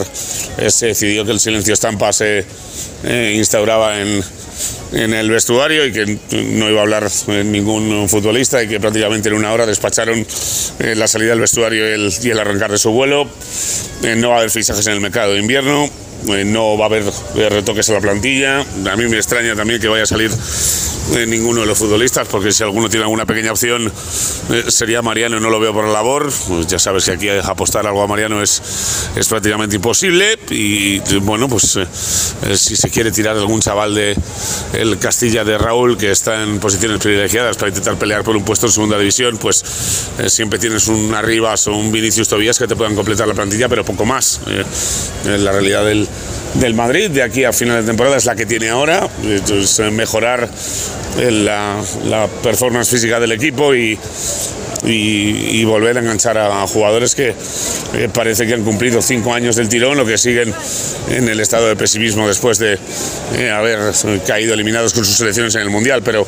eh, 0.57 0.69
se 0.69 0.87
decidió 0.87 1.25
que 1.25 1.31
el 1.31 1.39
silencio 1.39 1.73
estampa 1.73 2.13
se 2.13 2.45
eh, 3.03 3.33
instauraba 3.35 3.99
en, 3.99 4.23
en, 4.95 5.13
el 5.13 5.29
vestuario 5.29 5.85
y 5.85 5.91
que 5.91 6.17
no 6.31 6.69
iba 6.69 6.79
a 6.79 6.83
hablar 6.83 7.09
ningún 7.45 8.09
futbolista 8.09 8.63
y 8.63 8.67
que 8.67 8.79
prácticamente 8.79 9.29
en 9.29 9.35
una 9.35 9.53
hora 9.53 9.65
despacharon 9.65 10.25
la 10.79 11.07
salida 11.07 11.29
del 11.29 11.39
vestuario 11.39 11.89
y 11.89 11.93
el, 11.93 12.13
y 12.23 12.31
arrancar 12.31 12.71
de 12.71 12.77
su 12.77 12.91
vuelo. 12.91 13.29
no 14.17 14.29
va 14.29 14.35
a 14.35 14.37
haber 14.39 14.49
fichajes 14.49 14.85
en 14.87 14.93
el 14.93 15.01
mercado 15.01 15.33
de 15.33 15.39
invierno. 15.39 15.89
no 16.45 16.77
va 16.77 16.85
a 16.85 16.87
haber 16.87 17.03
retoques 17.49 17.89
a 17.89 17.93
la 17.93 18.01
plantilla. 18.01 18.61
A 18.61 18.95
mí 18.95 19.07
me 19.07 19.17
extraña 19.17 19.55
también 19.55 19.79
que 19.79 19.87
vaya 19.87 20.03
a 20.03 20.07
salir 20.07 20.31
ninguno 21.27 21.61
de 21.61 21.67
los 21.67 21.77
futbolistas, 21.77 22.27
porque 22.27 22.51
si 22.51 22.63
alguno 22.63 22.89
tiene 22.89 23.03
alguna 23.03 23.25
pequeña 23.25 23.51
opción 23.51 23.91
eh, 24.51 24.65
sería 24.67 25.01
Mariano, 25.01 25.39
no 25.39 25.49
lo 25.49 25.59
veo 25.59 25.73
por 25.73 25.85
la 25.85 25.93
labor. 25.93 26.31
Pues 26.47 26.67
ya 26.67 26.79
sabes 26.79 27.05
que 27.05 27.11
aquí 27.11 27.29
apostar 27.29 27.85
algo 27.87 28.01
a 28.01 28.07
Mariano 28.07 28.41
es, 28.41 28.61
es 29.15 29.27
prácticamente 29.27 29.75
imposible. 29.75 30.37
Y 30.49 30.99
bueno, 31.19 31.47
pues 31.47 31.75
eh, 31.77 31.87
eh, 32.43 32.57
si 32.57 32.75
se 32.75 32.89
quiere 32.89 33.11
tirar 33.11 33.37
algún 33.37 33.61
chaval 33.61 33.95
de 33.95 34.15
el 34.85 34.99
Castilla 34.99 35.43
de 35.43 35.57
Raúl, 35.57 35.97
que 35.97 36.11
está 36.11 36.43
en 36.43 36.59
posiciones 36.59 36.99
privilegiadas 36.99 37.57
para 37.57 37.69
intentar 37.69 37.95
pelear 37.95 38.23
por 38.23 38.35
un 38.35 38.43
puesto 38.43 38.67
en 38.67 38.71
segunda 38.71 38.97
división, 38.97 39.37
pues 39.37 39.63
siempre 40.27 40.59
tienes 40.59 40.87
un 40.87 41.13
Arribas 41.13 41.67
o 41.67 41.75
un 41.75 41.91
Vinicius 41.91 42.27
Tobías 42.27 42.57
que 42.57 42.67
te 42.67 42.75
puedan 42.75 42.95
completar 42.95 43.27
la 43.27 43.33
plantilla, 43.33 43.69
pero 43.69 43.83
poco 43.83 44.05
más. 44.05 44.41
la 45.25 45.51
realidad 45.51 45.85
del 45.85 46.07
del 46.59 46.73
Madrid 46.73 47.09
de 47.09 47.21
aquí 47.21 47.43
a 47.43 47.51
final 47.51 47.81
de 47.81 47.87
temporada 47.87 48.17
es 48.17 48.25
la 48.25 48.35
que 48.35 48.45
tiene 48.45 48.69
ahora, 48.69 49.09
entonces 49.23 49.91
mejorar 49.91 50.49
la, 51.17 51.81
la 52.05 52.27
performance 52.27 52.89
física 52.89 53.19
del 53.19 53.33
equipo 53.33 53.75
y, 53.75 53.97
y, 54.85 55.63
volver 55.65 55.97
a 55.97 55.99
enganchar 55.99 56.37
a, 56.37 56.65
jugadores 56.67 57.15
que 57.15 57.29
eh, 57.29 58.09
parece 58.13 58.45
que 58.45 58.53
han 58.53 58.63
cumplido 58.63 59.01
cinco 59.01 59.33
años 59.33 59.55
del 59.55 59.67
tirón 59.67 59.99
o 59.99 60.05
que 60.05 60.17
siguen 60.17 60.53
en 61.09 61.27
el 61.27 61.39
estado 61.39 61.67
de 61.67 61.75
pesimismo 61.75 62.27
después 62.27 62.59
de 62.59 62.77
eh, 63.37 63.49
haber 63.49 63.79
caído 64.27 64.53
eliminados 64.53 64.93
con 64.93 65.03
sus 65.03 65.17
selecciones 65.17 65.55
en 65.55 65.61
el 65.61 65.69
Mundial. 65.69 66.01
Pero 66.03 66.27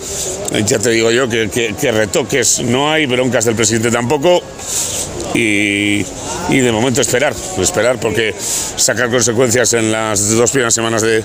ya 0.66 0.80
te 0.80 0.90
digo 0.90 1.12
yo 1.12 1.30
que, 1.30 1.50
que 1.50 1.92
retoques 1.92 2.62
no 2.62 2.92
hay, 2.92 3.06
broncas 3.06 3.46
del 3.46 3.56
presidente 3.56 3.92
tampoco 3.92 4.42
y, 5.34 6.04
de 6.50 6.72
momento 6.72 7.02
esperar, 7.02 7.34
esperar 7.60 8.00
porque 8.00 8.34
sacar 8.38 9.10
consecuencias 9.10 9.74
en 9.74 9.92
las 9.92 10.32
dos 10.36 10.52
primeras 10.52 10.74
semanas 10.74 11.02
de, 11.02 11.24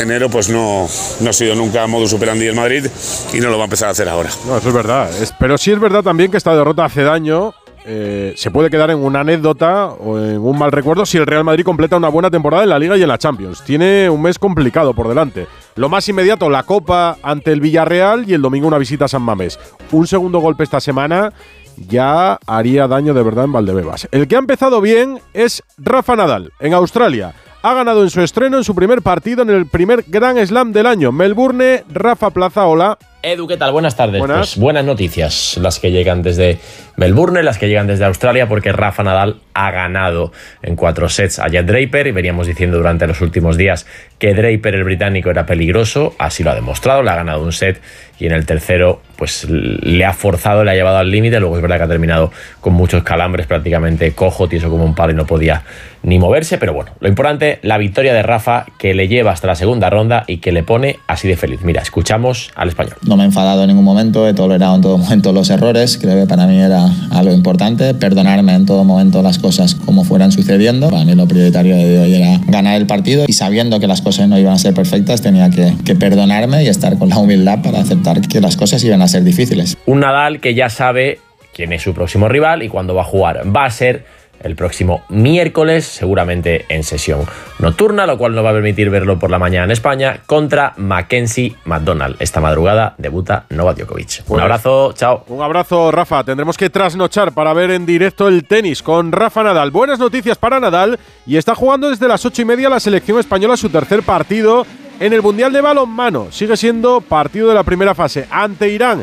enero 0.00 0.28
pues 0.28 0.48
no, 0.48 0.88
no 1.20 1.30
ha 1.30 1.32
sido 1.32 1.54
nunca 1.54 1.86
modus 1.86 2.12
operandi 2.12 2.48
en 2.48 2.56
Madrid 2.56 2.86
y 3.32 3.40
no 3.40 3.50
lo 3.50 3.56
va 3.56 3.64
a 3.64 3.66
empezar 3.66 3.88
a 3.88 3.92
hacer 3.92 4.08
ahora. 4.08 4.30
No, 4.46 4.58
eso 4.58 4.68
es 4.68 4.74
verdad. 4.74 5.10
pero 5.38 5.56
sí 5.56 5.72
es 5.72 5.80
verdad 5.80 6.02
también 6.02 6.30
que 6.30 6.33
esta 6.36 6.54
derrota 6.54 6.84
hace 6.84 7.02
daño. 7.02 7.54
Eh, 7.86 8.32
se 8.36 8.50
puede 8.50 8.70
quedar 8.70 8.90
en 8.90 8.98
una 8.98 9.20
anécdota 9.20 9.88
o 9.88 10.18
en 10.18 10.38
un 10.38 10.58
mal 10.58 10.72
recuerdo 10.72 11.04
si 11.04 11.18
el 11.18 11.26
Real 11.26 11.44
Madrid 11.44 11.64
completa 11.64 11.98
una 11.98 12.08
buena 12.08 12.30
temporada 12.30 12.62
en 12.62 12.70
la 12.70 12.78
Liga 12.78 12.96
y 12.96 13.02
en 13.02 13.08
la 13.08 13.18
Champions. 13.18 13.62
Tiene 13.62 14.08
un 14.08 14.22
mes 14.22 14.38
complicado 14.38 14.94
por 14.94 15.08
delante. 15.08 15.46
Lo 15.76 15.90
más 15.90 16.08
inmediato, 16.08 16.48
la 16.48 16.62
Copa 16.62 17.18
ante 17.22 17.52
el 17.52 17.60
Villarreal 17.60 18.28
y 18.28 18.32
el 18.32 18.40
domingo 18.40 18.68
una 18.68 18.78
visita 18.78 19.04
a 19.04 19.08
San 19.08 19.22
Mamés. 19.22 19.58
Un 19.92 20.06
segundo 20.06 20.38
golpe 20.38 20.64
esta 20.64 20.80
semana 20.80 21.32
ya 21.76 22.38
haría 22.46 22.88
daño 22.88 23.12
de 23.12 23.22
verdad 23.22 23.44
en 23.44 23.52
Valdebebas. 23.52 24.08
El 24.12 24.28
que 24.28 24.36
ha 24.36 24.38
empezado 24.38 24.80
bien 24.80 25.20
es 25.34 25.62
Rafa 25.76 26.16
Nadal, 26.16 26.52
en 26.60 26.72
Australia. 26.72 27.34
Ha 27.62 27.74
ganado 27.74 28.02
en 28.02 28.10
su 28.10 28.20
estreno 28.20 28.58
en 28.58 28.64
su 28.64 28.74
primer 28.74 29.02
partido 29.02 29.42
en 29.42 29.50
el 29.50 29.66
primer 29.66 30.04
Grand 30.06 30.38
Slam 30.44 30.72
del 30.72 30.86
año. 30.86 31.12
Melbourne, 31.12 31.84
Rafa 31.90 32.30
Plaza, 32.30 32.66
hola. 32.66 32.98
Edu, 33.24 33.46
¿qué 33.46 33.56
tal? 33.56 33.72
Buenas 33.72 33.96
tardes. 33.96 34.18
Buenas. 34.18 34.38
Pues 34.38 34.58
buenas 34.58 34.84
noticias, 34.84 35.56
las 35.60 35.80
que 35.80 35.90
llegan 35.90 36.22
desde 36.22 36.58
Melbourne, 36.96 37.42
las 37.42 37.58
que 37.58 37.68
llegan 37.68 37.86
desde 37.86 38.04
Australia, 38.04 38.48
porque 38.48 38.72
Rafa 38.72 39.02
Nadal 39.02 39.36
ha 39.54 39.70
ganado 39.70 40.32
en 40.62 40.76
cuatro 40.76 41.08
sets 41.08 41.38
a 41.38 41.48
Jet 41.48 41.66
Draper 41.66 42.08
y 42.08 42.12
veníamos 42.12 42.46
diciendo 42.46 42.76
durante 42.76 43.06
los 43.06 43.20
últimos 43.20 43.56
días 43.56 43.86
que 44.18 44.34
Draper, 44.34 44.74
el 44.74 44.84
británico, 44.84 45.30
era 45.30 45.46
peligroso, 45.46 46.14
así 46.18 46.42
lo 46.42 46.50
ha 46.50 46.54
demostrado, 46.54 47.02
le 47.02 47.10
ha 47.10 47.16
ganado 47.16 47.42
un 47.42 47.52
set 47.52 47.80
y 48.18 48.26
en 48.26 48.32
el 48.32 48.46
tercero 48.46 49.00
pues 49.16 49.46
le 49.48 50.04
ha 50.04 50.12
forzado, 50.12 50.64
le 50.64 50.70
ha 50.70 50.74
llevado 50.74 50.98
al 50.98 51.10
límite, 51.10 51.40
luego 51.40 51.56
es 51.56 51.62
verdad 51.62 51.78
que 51.78 51.82
ha 51.84 51.88
terminado 51.88 52.32
con 52.60 52.72
muchos 52.72 53.02
calambres, 53.02 53.46
prácticamente 53.46 54.12
cojo, 54.12 54.48
tieso 54.48 54.70
como 54.70 54.84
un 54.84 54.94
palo 54.94 55.12
y 55.12 55.16
no 55.16 55.26
podía 55.26 55.62
ni 56.02 56.18
moverse, 56.18 56.58
pero 56.58 56.74
bueno, 56.74 56.92
lo 57.00 57.08
importante, 57.08 57.58
la 57.62 57.78
victoria 57.78 58.12
de 58.12 58.22
Rafa 58.22 58.66
que 58.78 58.94
le 58.94 59.08
lleva 59.08 59.32
hasta 59.32 59.46
la 59.46 59.54
segunda 59.54 59.88
ronda 59.90 60.24
y 60.26 60.38
que 60.38 60.52
le 60.52 60.62
pone 60.62 60.98
así 61.06 61.28
de 61.28 61.36
feliz. 61.36 61.62
Mira, 61.62 61.82
escuchamos 61.82 62.50
al 62.56 62.68
español. 62.68 62.96
No 63.06 63.16
me 63.16 63.22
he 63.22 63.26
enfadado 63.26 63.62
en 63.62 63.68
ningún 63.68 63.84
momento, 63.84 64.28
he 64.28 64.34
tolerado 64.34 64.76
en 64.76 64.82
todo 64.82 64.98
momento 64.98 65.32
los 65.32 65.50
errores, 65.50 65.98
creo 66.00 66.20
que 66.20 66.26
para 66.26 66.46
mí 66.46 66.60
era 66.60 66.83
algo 67.10 67.32
importante, 67.32 67.94
perdonarme 67.94 68.54
en 68.54 68.66
todo 68.66 68.84
momento 68.84 69.22
las 69.22 69.38
cosas 69.38 69.74
como 69.74 70.04
fueran 70.04 70.32
sucediendo. 70.32 70.90
Para 70.90 71.04
mí 71.04 71.14
lo 71.14 71.26
prioritario 71.26 71.76
de 71.76 71.98
hoy 72.00 72.14
era 72.14 72.40
ganar 72.46 72.76
el 72.76 72.86
partido 72.86 73.24
y 73.26 73.32
sabiendo 73.32 73.80
que 73.80 73.86
las 73.86 74.02
cosas 74.02 74.28
no 74.28 74.38
iban 74.38 74.54
a 74.54 74.58
ser 74.58 74.74
perfectas 74.74 75.22
tenía 75.22 75.50
que, 75.50 75.74
que 75.84 75.94
perdonarme 75.94 76.64
y 76.64 76.68
estar 76.68 76.98
con 76.98 77.08
la 77.08 77.18
humildad 77.18 77.62
para 77.62 77.80
aceptar 77.80 78.20
que 78.20 78.40
las 78.40 78.56
cosas 78.56 78.82
iban 78.84 79.02
a 79.02 79.08
ser 79.08 79.24
difíciles. 79.24 79.76
Un 79.86 80.00
Nadal 80.00 80.40
que 80.40 80.54
ya 80.54 80.68
sabe 80.68 81.18
quién 81.54 81.72
es 81.72 81.82
su 81.82 81.94
próximo 81.94 82.28
rival 82.28 82.62
y 82.62 82.68
cuándo 82.68 82.94
va 82.94 83.02
a 83.02 83.06
jugar. 83.06 83.42
Va 83.54 83.64
a 83.64 83.70
ser 83.70 84.04
el 84.44 84.54
próximo 84.54 85.04
miércoles, 85.08 85.84
seguramente 85.84 86.66
en 86.68 86.84
sesión 86.84 87.22
nocturna, 87.58 88.06
lo 88.06 88.16
cual 88.16 88.34
no 88.34 88.42
va 88.42 88.50
a 88.50 88.52
permitir 88.52 88.90
verlo 88.90 89.18
por 89.18 89.30
la 89.30 89.38
mañana 89.38 89.64
en 89.64 89.70
España, 89.72 90.20
contra 90.26 90.74
Mackenzie 90.76 91.56
McDonald. 91.64 92.16
Esta 92.20 92.40
madrugada 92.40 92.94
debuta 92.98 93.46
Novak 93.50 93.78
Djokovic. 93.78 94.20
un 94.20 94.24
pues, 94.26 94.42
abrazo, 94.42 94.92
chao. 94.92 95.24
Un 95.28 95.42
abrazo, 95.42 95.90
Rafa. 95.90 96.22
Tendremos 96.22 96.56
que 96.56 96.70
trasnochar 96.70 97.32
para 97.32 97.52
ver 97.52 97.70
en 97.70 97.86
directo 97.86 98.28
el 98.28 98.44
tenis 98.44 98.82
con 98.82 99.10
Rafa 99.10 99.42
Nadal. 99.42 99.70
Buenas 99.70 99.98
noticias 99.98 100.38
para 100.38 100.60
Nadal 100.60 100.98
y 101.26 101.36
está 101.36 101.54
jugando 101.54 101.90
desde 101.90 102.06
las 102.06 102.24
ocho 102.24 102.42
y 102.42 102.44
media 102.44 102.68
la 102.68 102.80
selección 102.80 103.18
española 103.18 103.56
su 103.56 103.70
tercer 103.70 104.02
partido 104.02 104.66
en 105.00 105.12
el 105.12 105.22
Mundial 105.22 105.52
de 105.52 105.60
Balonmano. 105.60 106.30
Sigue 106.30 106.56
siendo 106.56 107.00
partido 107.00 107.48
de 107.48 107.54
la 107.54 107.62
primera 107.64 107.94
fase 107.94 108.26
ante 108.30 108.68
Irán. 108.68 109.02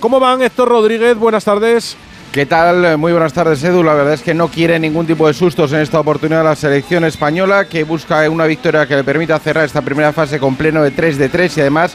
¿Cómo 0.00 0.20
van, 0.20 0.42
Héctor 0.42 0.68
Rodríguez? 0.68 1.16
Buenas 1.16 1.44
tardes. 1.44 1.96
¿Qué 2.32 2.46
tal? 2.46 2.96
Muy 2.96 3.12
buenas 3.12 3.34
tardes, 3.34 3.62
Edu. 3.62 3.82
La 3.82 3.92
verdad 3.92 4.14
es 4.14 4.22
que 4.22 4.32
no 4.32 4.48
quiere 4.48 4.78
ningún 4.78 5.06
tipo 5.06 5.26
de 5.26 5.34
sustos 5.34 5.70
en 5.74 5.80
esta 5.80 6.00
oportunidad 6.00 6.42
la 6.42 6.56
selección 6.56 7.04
española, 7.04 7.66
que 7.66 7.84
busca 7.84 8.26
una 8.30 8.46
victoria 8.46 8.86
que 8.86 8.96
le 8.96 9.04
permita 9.04 9.38
cerrar 9.38 9.66
esta 9.66 9.82
primera 9.82 10.14
fase 10.14 10.38
con 10.38 10.56
pleno 10.56 10.82
de 10.82 10.92
3 10.92 11.18
de 11.18 11.28
3 11.28 11.58
y 11.58 11.60
además 11.60 11.94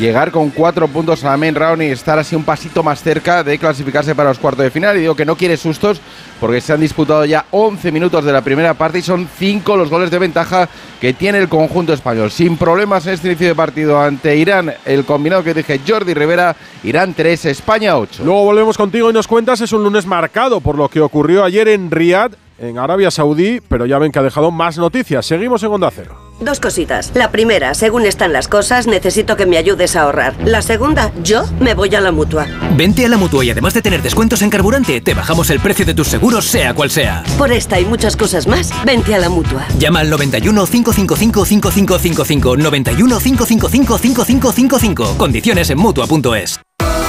llegar 0.00 0.32
con 0.32 0.50
cuatro 0.50 0.88
puntos 0.88 1.22
a 1.22 1.30
la 1.30 1.36
main 1.36 1.54
round 1.54 1.84
y 1.84 1.86
estar 1.86 2.18
así 2.18 2.34
un 2.34 2.42
pasito 2.42 2.82
más 2.82 3.00
cerca 3.00 3.44
de 3.44 3.58
clasificarse 3.58 4.16
para 4.16 4.30
los 4.30 4.40
cuartos 4.40 4.64
de 4.64 4.72
final. 4.72 4.96
Y 4.96 5.02
digo 5.02 5.14
que 5.14 5.24
no 5.24 5.36
quiere 5.36 5.56
sustos 5.56 6.00
porque 6.40 6.60
se 6.60 6.72
han 6.72 6.80
disputado 6.80 7.24
ya 7.24 7.44
11 7.52 7.92
minutos 7.92 8.24
de 8.24 8.32
la 8.32 8.42
primera 8.42 8.74
parte 8.74 8.98
y 8.98 9.02
son 9.02 9.28
5 9.38 9.76
los 9.76 9.88
goles 9.88 10.10
de 10.10 10.18
ventaja 10.18 10.68
que 11.00 11.12
tiene 11.12 11.38
el 11.38 11.48
conjunto 11.48 11.92
español. 11.92 12.32
Sin 12.32 12.56
problemas 12.56 13.06
en 13.06 13.14
este 13.14 13.28
inicio 13.28 13.46
de 13.46 13.54
partido 13.54 14.00
ante 14.00 14.36
Irán, 14.36 14.74
el 14.84 15.04
combinado 15.04 15.44
que 15.44 15.54
dije 15.54 15.80
Jordi 15.86 16.12
Rivera, 16.12 16.56
Irán 16.82 17.14
3, 17.14 17.44
España 17.44 17.96
8. 17.96 18.24
Luego 18.24 18.42
volvemos 18.42 18.76
contigo 18.76 19.10
y 19.10 19.12
nos 19.12 19.28
cuentas, 19.28 19.60
es 19.60 19.75
un 19.76 19.84
lunes 19.84 20.06
marcado 20.06 20.60
por 20.60 20.76
lo 20.76 20.88
que 20.88 21.00
ocurrió 21.00 21.44
ayer 21.44 21.68
en 21.68 21.90
Riyadh, 21.90 22.32
en 22.58 22.78
Arabia 22.78 23.10
Saudí, 23.10 23.60
pero 23.68 23.86
ya 23.86 23.98
ven 23.98 24.10
que 24.10 24.18
ha 24.18 24.22
dejado 24.22 24.50
más 24.50 24.78
noticias. 24.78 25.26
Seguimos 25.26 25.62
en 25.62 25.70
Onda 25.70 25.90
Cero. 25.94 26.16
Dos 26.40 26.60
cositas. 26.60 27.12
La 27.14 27.30
primera, 27.30 27.74
según 27.74 28.04
están 28.04 28.32
las 28.32 28.48
cosas, 28.48 28.86
necesito 28.86 29.36
que 29.36 29.46
me 29.46 29.56
ayudes 29.56 29.96
a 29.96 30.02
ahorrar. 30.02 30.34
La 30.44 30.62
segunda, 30.62 31.12
yo 31.22 31.44
me 31.60 31.74
voy 31.74 31.94
a 31.94 32.00
la 32.00 32.12
mutua. 32.12 32.46
Vente 32.76 33.06
a 33.06 33.08
la 33.08 33.16
mutua 33.16 33.44
y 33.44 33.50
además 33.50 33.74
de 33.74 33.82
tener 33.82 34.02
descuentos 34.02 34.42
en 34.42 34.50
carburante, 34.50 35.00
te 35.00 35.14
bajamos 35.14 35.48
el 35.50 35.60
precio 35.60 35.86
de 35.86 35.94
tus 35.94 36.08
seguros, 36.08 36.44
sea 36.44 36.74
cual 36.74 36.90
sea. 36.90 37.22
Por 37.38 37.52
esta 37.52 37.80
y 37.80 37.84
muchas 37.84 38.16
cosas 38.16 38.46
más, 38.46 38.70
vente 38.84 39.14
a 39.14 39.18
la 39.18 39.28
mutua. 39.28 39.66
Llama 39.78 40.00
al 40.00 40.10
91 40.10 40.66
555 40.66 41.44
5555. 41.44 42.56
91 42.56 43.18
555 43.18 43.98
5555. 43.98 45.18
Condiciones 45.18 45.70
en 45.70 45.78
mutua.es. 45.78 46.65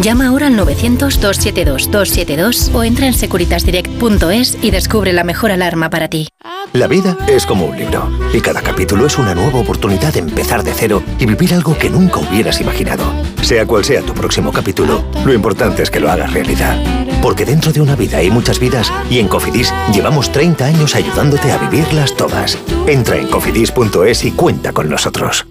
Llama 0.00 0.28
ahora 0.28 0.46
al 0.46 0.56
900-272-272 0.56 2.74
o 2.74 2.82
entra 2.82 3.06
en 3.06 3.12
securitasdirect.es 3.12 4.56
y 4.62 4.70
descubre 4.70 5.12
la 5.12 5.22
mejor 5.22 5.50
alarma 5.50 5.90
para 5.90 6.08
ti. 6.08 6.28
La 6.72 6.86
vida 6.86 7.18
es 7.28 7.44
como 7.44 7.66
un 7.66 7.76
libro 7.76 8.10
y 8.32 8.40
cada 8.40 8.62
capítulo 8.62 9.04
es 9.06 9.18
una 9.18 9.34
nueva 9.34 9.58
oportunidad 9.58 10.14
de 10.14 10.20
empezar 10.20 10.62
de 10.62 10.72
cero 10.72 11.02
y 11.18 11.26
vivir 11.26 11.52
algo 11.52 11.76
que 11.76 11.90
nunca 11.90 12.20
hubieras 12.20 12.62
imaginado. 12.62 13.04
Sea 13.42 13.66
cual 13.66 13.84
sea 13.84 14.00
tu 14.00 14.14
próximo 14.14 14.50
capítulo, 14.50 15.04
lo 15.26 15.34
importante 15.34 15.82
es 15.82 15.90
que 15.90 16.00
lo 16.00 16.10
hagas 16.10 16.32
realidad. 16.32 16.82
Porque 17.20 17.44
dentro 17.44 17.70
de 17.72 17.82
una 17.82 17.94
vida 17.94 18.16
hay 18.18 18.30
muchas 18.30 18.58
vidas 18.58 18.90
y 19.10 19.18
en 19.18 19.28
Cofidis 19.28 19.74
llevamos 19.92 20.32
30 20.32 20.64
años 20.64 20.94
ayudándote 20.94 21.52
a 21.52 21.58
vivirlas 21.58 22.16
todas. 22.16 22.56
Entra 22.86 23.18
en 23.18 23.28
cofidis.es 23.28 24.24
y 24.24 24.30
cuenta 24.32 24.72
con 24.72 24.88
nosotros. 24.88 25.44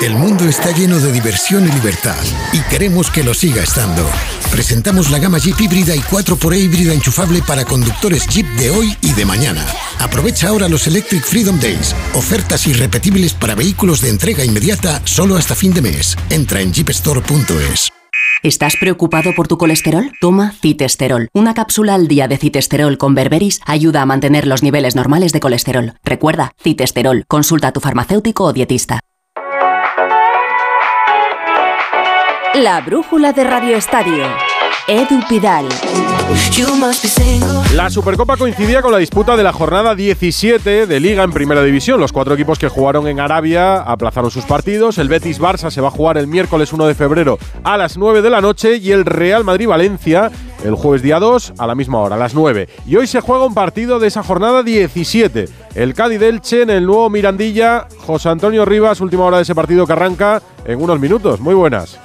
El 0.00 0.14
mundo 0.14 0.46
está 0.46 0.72
lleno 0.72 0.98
de 0.98 1.10
diversión 1.10 1.66
y 1.66 1.72
libertad 1.72 2.22
y 2.52 2.60
queremos 2.68 3.10
que 3.10 3.24
lo 3.24 3.32
siga 3.32 3.62
estando. 3.62 4.06
Presentamos 4.50 5.10
la 5.10 5.18
gama 5.18 5.38
Jeep 5.38 5.58
híbrida 5.58 5.96
y 5.96 6.00
4xE 6.00 6.58
híbrida 6.58 6.92
enchufable 6.92 7.40
para 7.40 7.64
conductores 7.64 8.26
Jeep 8.26 8.46
de 8.56 8.68
hoy 8.70 8.94
y 9.00 9.14
de 9.14 9.24
mañana. 9.24 9.64
Aprovecha 9.98 10.48
ahora 10.48 10.68
los 10.68 10.86
Electric 10.86 11.24
Freedom 11.24 11.58
Days, 11.58 11.96
ofertas 12.12 12.66
irrepetibles 12.66 13.32
para 13.32 13.54
vehículos 13.54 14.02
de 14.02 14.10
entrega 14.10 14.44
inmediata 14.44 15.00
solo 15.04 15.34
hasta 15.34 15.54
fin 15.54 15.72
de 15.72 15.80
mes. 15.80 16.14
Entra 16.28 16.60
en 16.60 16.74
jeepstore.es. 16.74 17.90
¿Estás 18.42 18.76
preocupado 18.78 19.34
por 19.34 19.48
tu 19.48 19.56
colesterol? 19.56 20.12
Toma 20.20 20.52
citesterol. 20.60 21.30
Una 21.32 21.54
cápsula 21.54 21.94
al 21.94 22.06
día 22.06 22.28
de 22.28 22.36
citesterol 22.36 22.98
con 22.98 23.14
berberis 23.14 23.60
ayuda 23.64 24.02
a 24.02 24.06
mantener 24.06 24.46
los 24.46 24.62
niveles 24.62 24.94
normales 24.94 25.32
de 25.32 25.40
colesterol. 25.40 25.94
Recuerda, 26.04 26.52
citesterol. 26.62 27.24
Consulta 27.26 27.68
a 27.68 27.72
tu 27.72 27.80
farmacéutico 27.80 28.44
o 28.44 28.52
dietista. 28.52 29.00
La 32.62 32.80
brújula 32.80 33.34
de 33.34 33.44
Radio 33.44 33.76
Estadio. 33.76 34.24
Edu 34.88 35.20
Pidal. 35.28 35.68
La 37.74 37.90
Supercopa 37.90 38.38
coincidía 38.38 38.80
con 38.80 38.92
la 38.92 38.98
disputa 38.98 39.36
de 39.36 39.42
la 39.42 39.52
jornada 39.52 39.94
17 39.94 40.86
de 40.86 41.00
Liga 41.00 41.22
en 41.22 41.32
Primera 41.32 41.62
División. 41.62 42.00
Los 42.00 42.12
cuatro 42.12 42.32
equipos 42.32 42.58
que 42.58 42.70
jugaron 42.70 43.08
en 43.08 43.20
Arabia 43.20 43.82
aplazaron 43.82 44.30
sus 44.30 44.46
partidos. 44.46 44.96
El 44.96 45.10
Betis 45.10 45.38
Barça 45.38 45.70
se 45.70 45.82
va 45.82 45.88
a 45.88 45.90
jugar 45.90 46.16
el 46.16 46.28
miércoles 46.28 46.72
1 46.72 46.86
de 46.86 46.94
febrero 46.94 47.38
a 47.62 47.76
las 47.76 47.98
9 47.98 48.22
de 48.22 48.30
la 48.30 48.40
noche 48.40 48.76
y 48.78 48.90
el 48.90 49.04
Real 49.04 49.44
Madrid 49.44 49.68
Valencia 49.68 50.30
el 50.64 50.76
jueves 50.76 51.02
día 51.02 51.18
2 51.18 51.54
a 51.58 51.66
la 51.66 51.74
misma 51.74 51.98
hora, 51.98 52.16
a 52.16 52.18
las 52.18 52.34
9. 52.34 52.68
Y 52.86 52.96
hoy 52.96 53.06
se 53.06 53.20
juega 53.20 53.44
un 53.44 53.52
partido 53.52 53.98
de 53.98 54.08
esa 54.08 54.22
jornada 54.22 54.62
17. 54.62 55.46
El 55.74 55.92
Cádiz 55.92 56.22
Elche 56.22 56.62
en 56.62 56.70
el 56.70 56.86
nuevo 56.86 57.10
Mirandilla. 57.10 57.86
José 57.98 58.30
Antonio 58.30 58.64
Rivas, 58.64 59.02
última 59.02 59.24
hora 59.24 59.36
de 59.36 59.42
ese 59.42 59.54
partido 59.54 59.86
que 59.86 59.92
arranca 59.92 60.40
en 60.64 60.80
unos 60.80 60.98
minutos. 60.98 61.38
Muy 61.38 61.54
buenas. 61.54 61.98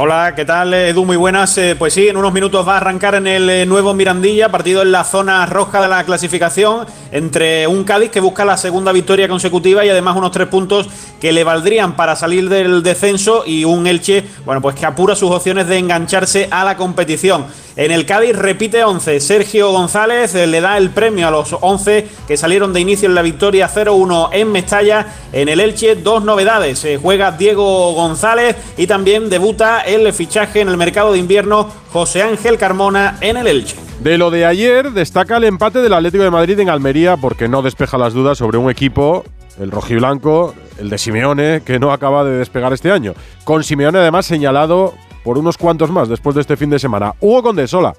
Hola, 0.00 0.32
¿qué 0.36 0.44
tal 0.44 0.72
Edu? 0.72 1.04
Muy 1.04 1.16
buenas. 1.16 1.58
Eh, 1.58 1.74
pues 1.76 1.92
sí, 1.92 2.06
en 2.06 2.16
unos 2.16 2.32
minutos 2.32 2.64
va 2.64 2.74
a 2.74 2.76
arrancar 2.76 3.16
en 3.16 3.26
el 3.26 3.50
eh, 3.50 3.66
nuevo 3.66 3.94
Mirandilla, 3.94 4.48
partido 4.48 4.82
en 4.82 4.92
la 4.92 5.02
zona 5.02 5.44
roja 5.44 5.82
de 5.82 5.88
la 5.88 6.04
clasificación, 6.04 6.86
entre 7.10 7.66
un 7.66 7.82
Cádiz 7.82 8.12
que 8.12 8.20
busca 8.20 8.44
la 8.44 8.56
segunda 8.56 8.92
victoria 8.92 9.28
consecutiva 9.28 9.84
y 9.84 9.88
además 9.88 10.14
unos 10.14 10.30
tres 10.30 10.46
puntos 10.46 10.88
que 11.20 11.32
le 11.32 11.42
valdrían 11.42 11.96
para 11.96 12.14
salir 12.14 12.48
del 12.48 12.84
descenso 12.84 13.42
y 13.44 13.64
un 13.64 13.88
Elche, 13.88 14.24
bueno, 14.44 14.62
pues 14.62 14.76
que 14.76 14.86
apura 14.86 15.16
sus 15.16 15.32
opciones 15.32 15.66
de 15.66 15.78
engancharse 15.78 16.46
a 16.48 16.62
la 16.62 16.76
competición. 16.76 17.46
En 17.74 17.92
el 17.92 18.06
Cádiz 18.06 18.34
repite 18.34 18.82
11. 18.82 19.20
Sergio 19.20 19.70
González 19.70 20.34
eh, 20.34 20.48
le 20.48 20.60
da 20.60 20.76
el 20.78 20.90
premio 20.90 21.28
a 21.28 21.30
los 21.30 21.56
11 21.60 22.08
que 22.26 22.36
salieron 22.36 22.72
de 22.72 22.80
inicio 22.80 23.08
en 23.08 23.14
la 23.14 23.22
victoria 23.22 23.70
0-1 23.72 24.30
en 24.32 24.50
Mestalla. 24.50 25.06
En 25.32 25.48
el 25.48 25.60
Elche, 25.60 25.94
dos 25.94 26.24
novedades. 26.24 26.84
Juega 27.00 27.30
Diego 27.30 27.92
González 27.92 28.56
y 28.76 28.88
también 28.88 29.30
debuta 29.30 29.82
el 29.88 30.12
fichaje 30.12 30.60
en 30.60 30.68
el 30.68 30.76
mercado 30.76 31.12
de 31.12 31.18
invierno 31.18 31.68
José 31.92 32.22
Ángel 32.22 32.58
Carmona 32.58 33.16
en 33.20 33.36
el 33.36 33.46
Elche. 33.46 33.76
De 34.00 34.18
lo 34.18 34.30
de 34.30 34.44
ayer, 34.44 34.92
destaca 34.92 35.38
el 35.38 35.44
empate 35.44 35.80
del 35.80 35.92
Atlético 35.92 36.22
de 36.22 36.30
Madrid 36.30 36.60
en 36.60 36.70
Almería 36.70 37.16
porque 37.16 37.48
no 37.48 37.62
despeja 37.62 37.98
las 37.98 38.14
dudas 38.14 38.38
sobre 38.38 38.58
un 38.58 38.70
equipo, 38.70 39.24
el 39.58 39.70
rojiblanco, 39.70 40.54
el 40.78 40.90
de 40.90 40.98
Simeone, 40.98 41.62
que 41.64 41.78
no 41.78 41.92
acaba 41.92 42.24
de 42.24 42.38
despegar 42.38 42.72
este 42.72 42.92
año. 42.92 43.14
Con 43.44 43.64
Simeone 43.64 43.98
además 43.98 44.26
señalado 44.26 44.94
por 45.24 45.38
unos 45.38 45.58
cuantos 45.58 45.90
más 45.90 46.08
después 46.08 46.34
de 46.34 46.42
este 46.42 46.56
fin 46.56 46.70
de 46.70 46.78
semana. 46.78 47.14
Hugo 47.20 47.42
Condesola. 47.42 47.94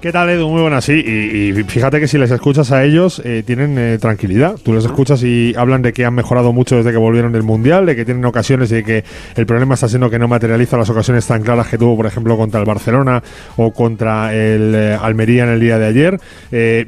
¿Qué 0.00 0.12
tal, 0.12 0.30
Edu? 0.30 0.48
Muy 0.48 0.62
buenas, 0.62 0.86
sí. 0.86 0.94
Y, 0.94 1.52
fíjate 1.64 2.00
que 2.00 2.08
si 2.08 2.16
les 2.16 2.30
escuchas 2.30 2.72
a 2.72 2.84
ellos, 2.84 3.20
eh, 3.22 3.42
tienen 3.44 3.76
eh, 3.78 3.98
tranquilidad. 4.00 4.56
Tú 4.56 4.72
les 4.72 4.86
escuchas 4.86 5.22
y 5.22 5.52
hablan 5.58 5.82
de 5.82 5.92
que 5.92 6.06
han 6.06 6.14
mejorado 6.14 6.54
mucho 6.54 6.76
desde 6.76 6.90
que 6.90 6.96
volvieron 6.96 7.32
del 7.32 7.42
Mundial, 7.42 7.84
de 7.84 7.94
que 7.94 8.06
tienen 8.06 8.24
ocasiones 8.24 8.72
y 8.72 8.76
de 8.76 8.82
que 8.82 9.04
el 9.36 9.44
problema 9.44 9.74
está 9.74 9.90
siendo 9.90 10.08
que 10.08 10.18
no 10.18 10.26
materializa 10.26 10.78
las 10.78 10.88
ocasiones 10.88 11.26
tan 11.26 11.42
claras 11.42 11.68
que 11.68 11.76
tuvo, 11.76 11.98
por 11.98 12.06
ejemplo, 12.06 12.38
contra 12.38 12.60
el 12.60 12.64
Barcelona 12.64 13.22
o 13.58 13.72
contra 13.72 14.34
el 14.34 14.74
eh, 14.74 14.98
Almería 14.98 15.44
en 15.44 15.50
el 15.50 15.60
día 15.60 15.78
de 15.78 15.86
ayer. 15.86 16.18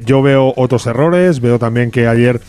yo 0.03 0.23
veo 0.23 0.51
otros 0.55 0.87
errores, 0.87 1.39
veo 1.39 1.59
también 1.59 1.91
que 1.91 2.07
ayer 2.07 2.41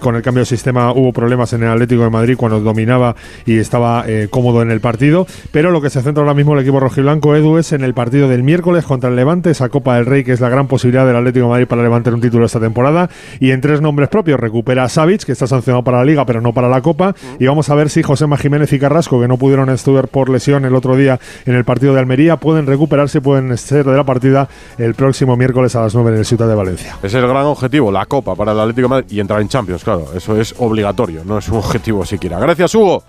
con 0.00 0.16
el 0.16 0.22
cambio 0.22 0.42
de 0.42 0.46
sistema 0.46 0.92
hubo 0.92 1.12
problemas 1.12 1.52
en 1.52 1.62
el 1.62 1.70
Atlético 1.70 2.02
de 2.02 2.10
Madrid 2.10 2.36
cuando 2.36 2.60
dominaba 2.60 3.16
y 3.46 3.58
estaba 3.58 4.04
cómodo 4.30 4.62
en 4.62 4.70
el 4.70 4.80
partido. 4.80 5.26
Pero 5.50 5.70
lo 5.70 5.80
que 5.80 5.90
se 5.90 6.02
centra 6.02 6.22
ahora 6.22 6.34
mismo 6.34 6.54
el 6.54 6.60
equipo 6.60 6.80
rojiblanco, 6.80 7.34
Edu, 7.36 7.58
es 7.58 7.72
en 7.72 7.82
el 7.82 7.94
partido 7.94 8.28
del 8.28 8.42
miércoles 8.42 8.84
contra 8.84 9.10
el 9.10 9.16
Levante, 9.16 9.50
esa 9.50 9.68
Copa 9.68 9.96
del 9.96 10.24
que 10.24 10.32
es 10.32 10.40
la 10.40 10.48
gran 10.48 10.66
posibilidad 10.66 11.06
del 11.06 11.16
Atlético 11.16 11.46
de 11.46 11.50
Madrid 11.50 11.66
para 11.66 11.82
levantar 11.82 12.14
un 12.14 12.20
título 12.20 12.46
esta 12.46 12.60
temporada. 12.60 13.08
Y 13.40 13.50
en 13.50 13.60
tres 13.60 13.80
nombres 13.80 14.08
propios, 14.08 14.38
recupera 14.38 14.84
a 14.84 14.88
Savic, 14.88 15.24
que 15.24 15.32
está 15.32 15.46
sancionado 15.46 15.82
para 15.82 15.98
la 15.98 16.04
Liga, 16.04 16.26
pero 16.26 16.40
no 16.40 16.52
para 16.52 16.68
la 16.68 16.82
Copa. 16.82 17.14
Y 17.38 17.46
vamos 17.46 17.70
a 17.70 17.74
ver 17.74 17.88
si 17.88 18.02
José 18.02 18.26
Jiménez 18.38 18.72
y 18.72 18.78
Carrasco, 18.78 19.20
que 19.20 19.28
no 19.28 19.36
pudieron 19.36 19.70
estudiar 19.70 20.08
por 20.08 20.28
lesión 20.28 20.64
el 20.64 20.74
otro 20.74 20.96
día 20.96 21.18
en 21.46 21.54
el 21.54 21.64
partido 21.64 21.94
de 21.94 22.00
Almería, 22.00 22.36
pueden 22.36 22.66
recuperarse, 22.66 23.20
pueden 23.20 23.56
ser 23.56 23.86
de 23.86 23.96
la 23.96 24.04
partida 24.04 24.48
el 24.78 24.94
próximo 24.94 25.36
miércoles 25.36 25.74
a 25.76 25.82
las 25.82 25.94
9 25.94 26.10
en 26.10 26.16
el 26.18 26.24
Ciudad 26.24 26.46
de 26.46 26.54
Valencia. 26.54 26.98
Es 27.02 27.14
el 27.14 27.26
gran 27.26 27.46
objetivo, 27.46 27.90
la 27.90 28.06
Copa 28.06 28.34
para 28.34 28.52
el 28.52 28.60
Atlético 28.60 28.88
de 28.88 28.88
Madrid 28.88 29.06
y 29.10 29.20
entrar 29.20 29.40
en 29.40 29.48
Champions, 29.48 29.71
claro. 29.82 30.08
Eso 30.14 30.40
es 30.40 30.54
obligatorio, 30.58 31.24
no 31.24 31.38
es 31.38 31.48
un 31.48 31.58
objetivo 31.58 32.04
siquiera. 32.04 32.38
Gracias, 32.38 32.74
Hugo. 32.74 33.02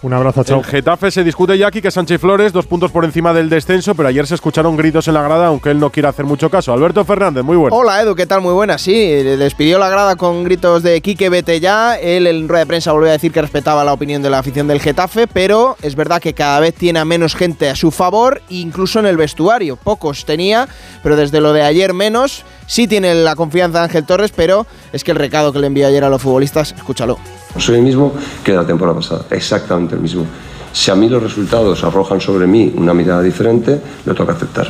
Un 0.00 0.12
abrazo, 0.12 0.44
chao. 0.44 0.58
El 0.60 0.64
Getafe 0.64 1.10
se 1.10 1.24
discute 1.24 1.58
ya 1.58 1.66
aquí 1.66 1.82
que 1.82 1.90
Sánchez 1.90 2.20
Flores, 2.20 2.52
dos 2.52 2.66
puntos 2.66 2.92
por 2.92 3.04
encima 3.04 3.34
del 3.34 3.48
descenso, 3.48 3.96
pero 3.96 4.08
ayer 4.08 4.28
se 4.28 4.36
escucharon 4.36 4.76
gritos 4.76 5.08
en 5.08 5.14
la 5.14 5.22
grada, 5.22 5.48
aunque 5.48 5.70
él 5.72 5.80
no 5.80 5.90
quiera 5.90 6.10
hacer 6.10 6.24
mucho 6.24 6.48
caso. 6.50 6.72
Alberto 6.72 7.04
Fernández, 7.04 7.42
muy 7.42 7.56
bueno. 7.56 7.74
Hola 7.74 8.00
Edu, 8.00 8.14
¿qué 8.14 8.24
tal? 8.24 8.40
Muy 8.40 8.52
buena. 8.52 8.78
Sí, 8.78 8.92
les 9.24 9.54
pidió 9.54 9.76
la 9.80 9.88
grada 9.88 10.14
con 10.14 10.44
gritos 10.44 10.84
de 10.84 11.00
Quique, 11.00 11.28
vete 11.30 11.58
ya. 11.58 11.96
Él 11.96 12.28
en 12.28 12.46
rueda 12.48 12.60
de 12.60 12.66
prensa 12.66 12.92
volvió 12.92 13.08
a 13.08 13.12
decir 13.14 13.32
que 13.32 13.42
respetaba 13.42 13.82
la 13.82 13.92
opinión 13.92 14.22
de 14.22 14.30
la 14.30 14.38
afición 14.38 14.68
del 14.68 14.80
Getafe, 14.80 15.26
pero 15.26 15.76
es 15.82 15.96
verdad 15.96 16.22
que 16.22 16.32
cada 16.32 16.60
vez 16.60 16.74
tiene 16.74 17.00
a 17.00 17.04
menos 17.04 17.34
gente 17.34 17.68
a 17.68 17.74
su 17.74 17.90
favor, 17.90 18.40
incluso 18.50 19.00
en 19.00 19.06
el 19.06 19.16
vestuario. 19.16 19.74
Pocos 19.74 20.24
tenía, 20.24 20.68
pero 21.02 21.16
desde 21.16 21.40
lo 21.40 21.52
de 21.52 21.62
ayer 21.62 21.92
menos. 21.92 22.44
Sí 22.68 22.86
tiene 22.86 23.14
la 23.14 23.34
confianza 23.34 23.78
de 23.78 23.84
Ángel 23.84 24.04
Torres, 24.04 24.30
pero 24.36 24.66
es 24.92 25.02
que 25.02 25.12
el 25.12 25.16
recado 25.16 25.54
que 25.54 25.58
le 25.58 25.68
envió 25.68 25.86
ayer 25.86 26.04
a 26.04 26.10
los 26.10 26.20
futbolistas, 26.20 26.72
escúchalo. 26.76 27.18
Soy 27.56 27.76
el 27.76 27.82
mismo 27.82 28.12
que 28.44 28.52
la 28.52 28.66
temporada 28.66 28.94
pasada, 28.98 29.24
exactamente 29.30 29.94
el 29.94 30.02
mismo. 30.02 30.26
Si 30.74 30.90
a 30.90 30.94
mí 30.94 31.08
los 31.08 31.22
resultados 31.22 31.82
arrojan 31.82 32.20
sobre 32.20 32.46
mí 32.46 32.70
una 32.76 32.92
mirada 32.92 33.22
diferente, 33.22 33.80
lo 34.04 34.14
toca 34.14 34.34
aceptar. 34.34 34.68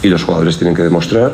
Y 0.00 0.08
los 0.08 0.22
jugadores 0.22 0.56
tienen 0.58 0.76
que 0.76 0.82
demostrar 0.82 1.32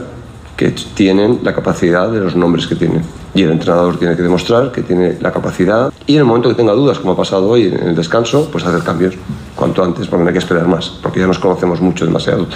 que 0.56 0.70
tienen 0.70 1.40
la 1.42 1.54
capacidad 1.54 2.10
de 2.10 2.20
los 2.20 2.34
nombres 2.34 2.66
que 2.66 2.76
tienen. 2.76 3.02
Y 3.34 3.42
el 3.42 3.50
entrenador 3.50 3.98
tiene 3.98 4.16
que 4.16 4.22
demostrar 4.22 4.72
que 4.72 4.82
tiene 4.82 5.18
la 5.20 5.32
capacidad 5.32 5.92
y 6.06 6.14
en 6.14 6.20
el 6.20 6.24
momento 6.24 6.48
que 6.48 6.54
tenga 6.54 6.72
dudas, 6.72 6.98
como 6.98 7.12
ha 7.12 7.16
pasado 7.16 7.46
hoy 7.46 7.66
en 7.66 7.88
el 7.88 7.94
descanso, 7.94 8.48
pues 8.50 8.64
hacer 8.64 8.82
cambios 8.82 9.14
cuanto 9.54 9.84
antes, 9.84 10.06
porque 10.06 10.22
no 10.22 10.28
hay 10.28 10.32
que 10.32 10.38
esperar 10.38 10.66
más, 10.66 10.88
porque 11.02 11.20
ya 11.20 11.26
nos 11.26 11.38
conocemos 11.38 11.82
mucho, 11.82 12.06
demasiado, 12.06 12.46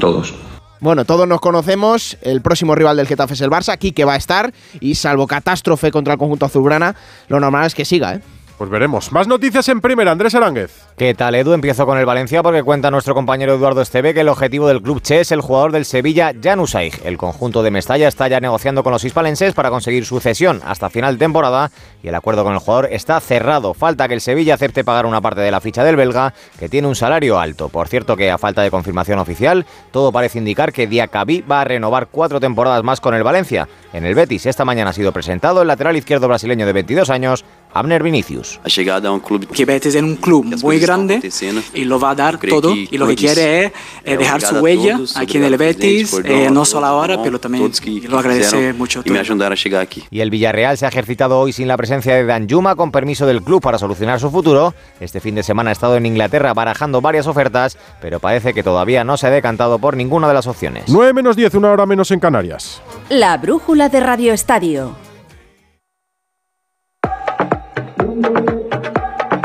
todos. 0.00 0.34
Bueno, 0.82 1.04
todos 1.04 1.28
nos 1.28 1.40
conocemos. 1.40 2.18
El 2.22 2.42
próximo 2.42 2.74
rival 2.74 2.96
del 2.96 3.06
Getafe 3.06 3.34
es 3.34 3.40
el 3.40 3.50
Barça. 3.50 3.72
Aquí 3.72 3.92
que 3.92 4.04
va 4.04 4.14
a 4.14 4.16
estar. 4.16 4.52
Y 4.80 4.96
salvo 4.96 5.28
catástrofe 5.28 5.92
contra 5.92 6.14
el 6.14 6.18
conjunto 6.18 6.44
azulgrana, 6.44 6.96
lo 7.28 7.38
normal 7.38 7.66
es 7.66 7.74
que 7.76 7.84
siga, 7.84 8.16
¿eh? 8.16 8.20
Pues 8.58 8.70
veremos. 8.70 9.12
Más 9.12 9.26
noticias 9.26 9.68
en 9.68 9.80
primera, 9.80 10.12
Andrés 10.12 10.34
Aránguez. 10.34 10.86
¿Qué 10.96 11.14
tal, 11.14 11.34
Edu? 11.34 11.52
Empiezo 11.52 11.84
con 11.86 11.98
el 11.98 12.06
Valencia 12.06 12.42
porque 12.42 12.62
cuenta 12.62 12.90
nuestro 12.90 13.14
compañero 13.14 13.54
Eduardo 13.54 13.80
Esteve 13.82 14.14
que 14.14 14.20
el 14.20 14.28
objetivo 14.28 14.68
del 14.68 14.82
club 14.82 15.02
Che 15.02 15.20
es 15.20 15.32
el 15.32 15.40
jugador 15.40 15.72
del 15.72 15.84
Sevilla, 15.84 16.32
Jan. 16.40 16.62
El 17.04 17.18
conjunto 17.18 17.62
de 17.62 17.70
Mestalla 17.70 18.06
está 18.06 18.28
ya 18.28 18.38
negociando 18.38 18.84
con 18.84 18.92
los 18.92 19.04
hispalenses 19.04 19.54
para 19.54 19.70
conseguir 19.70 20.04
su 20.04 20.20
cesión 20.20 20.60
hasta 20.64 20.90
final 20.90 21.18
temporada 21.18 21.70
y 22.02 22.08
el 22.08 22.14
acuerdo 22.14 22.44
con 22.44 22.52
el 22.52 22.60
jugador 22.60 22.88
está 22.92 23.18
cerrado. 23.20 23.74
Falta 23.74 24.06
que 24.06 24.14
el 24.14 24.20
Sevilla 24.20 24.54
acepte 24.54 24.84
pagar 24.84 25.06
una 25.06 25.20
parte 25.20 25.40
de 25.40 25.50
la 25.50 25.60
ficha 25.60 25.82
del 25.82 25.96
belga, 25.96 26.34
que 26.58 26.68
tiene 26.68 26.88
un 26.88 26.94
salario 26.94 27.38
alto. 27.38 27.68
Por 27.68 27.88
cierto 27.88 28.16
que 28.16 28.30
a 28.30 28.38
falta 28.38 28.62
de 28.62 28.70
confirmación 28.70 29.18
oficial, 29.18 29.66
todo 29.90 30.12
parece 30.12 30.38
indicar 30.38 30.72
que 30.72 30.86
Diacabí 30.86 31.40
va 31.40 31.62
a 31.62 31.64
renovar 31.64 32.08
cuatro 32.08 32.38
temporadas 32.38 32.84
más 32.84 33.00
con 33.00 33.14
el 33.14 33.22
Valencia. 33.22 33.68
En 33.92 34.04
el 34.04 34.14
Betis 34.14 34.46
esta 34.46 34.64
mañana 34.64 34.90
ha 34.90 34.94
sido 34.94 35.12
presentado 35.12 35.62
el 35.62 35.68
lateral 35.68 35.96
izquierdo 35.96 36.28
brasileño 36.28 36.66
de 36.66 36.72
22 36.72 37.10
años, 37.10 37.44
Abner 37.74 38.02
Vinicius. 38.02 38.60
Ha 38.64 38.68
llegado 38.68 39.08
a 39.08 39.12
un 39.12 39.20
club 39.20 39.46
que 39.48 39.64
Betis 39.64 39.94
es 39.94 40.02
un 40.02 40.16
club 40.16 40.44
muy 40.62 40.78
grande 40.78 41.20
y 41.74 41.84
lo 41.84 41.98
va 41.98 42.10
a 42.10 42.14
dar 42.14 42.38
todo 42.38 42.74
y 42.74 42.96
lo 42.98 43.06
que 43.06 43.16
quiere 43.16 43.66
es 43.66 43.72
eh, 44.04 44.16
dejar 44.16 44.40
su 44.40 44.56
huella 44.56 44.98
aquí 45.16 45.38
en 45.38 45.44
el 45.44 45.56
Betis, 45.56 46.12
eh, 46.24 46.48
no 46.50 46.64
solo 46.64 46.86
ahora, 46.86 47.22
pero 47.22 47.38
también 47.38 47.70
lo 48.08 48.18
agradece 48.18 48.72
mucho. 48.72 49.02
Y 49.04 49.10
me 49.10 49.18
ayudar 49.18 49.52
a 49.52 49.54
llegar 49.54 49.82
aquí. 49.82 50.04
Y 50.10 50.20
el 50.20 50.30
Villarreal 50.30 50.76
se 50.76 50.86
ha 50.86 50.88
ejercitado 50.88 51.38
hoy 51.38 51.52
sin 51.52 51.68
la 51.68 51.76
presencia 51.76 52.14
de 52.14 52.24
Danjuma 52.24 52.76
con 52.76 52.90
permiso 52.92 53.26
del 53.26 53.42
club 53.42 53.62
para 53.62 53.78
solucionar 53.78 54.20
su 54.20 54.30
futuro. 54.30 54.74
Este 55.00 55.20
fin 55.20 55.34
de 55.34 55.42
semana 55.42 55.70
ha 55.70 55.72
estado 55.72 55.96
en 55.96 56.06
Inglaterra 56.06 56.54
barajando 56.54 57.00
varias 57.00 57.26
ofertas, 57.26 57.78
pero 58.00 58.20
parece 58.20 58.54
que 58.54 58.62
todavía 58.62 59.04
no 59.04 59.16
se 59.16 59.26
ha 59.26 59.30
decantado 59.30 59.78
por 59.78 59.96
ninguna 59.96 60.28
de 60.28 60.34
las 60.34 60.46
opciones. 60.46 60.84
9 60.88 61.12
menos 61.12 61.36
10, 61.36 61.54
una 61.54 61.70
hora 61.70 61.86
menos 61.86 62.10
en 62.10 62.20
Canarias. 62.20 62.82
La 63.08 63.36
brújula 63.36 63.88
de 63.88 64.00
Radio 64.00 64.32
Estadio. 64.32 65.11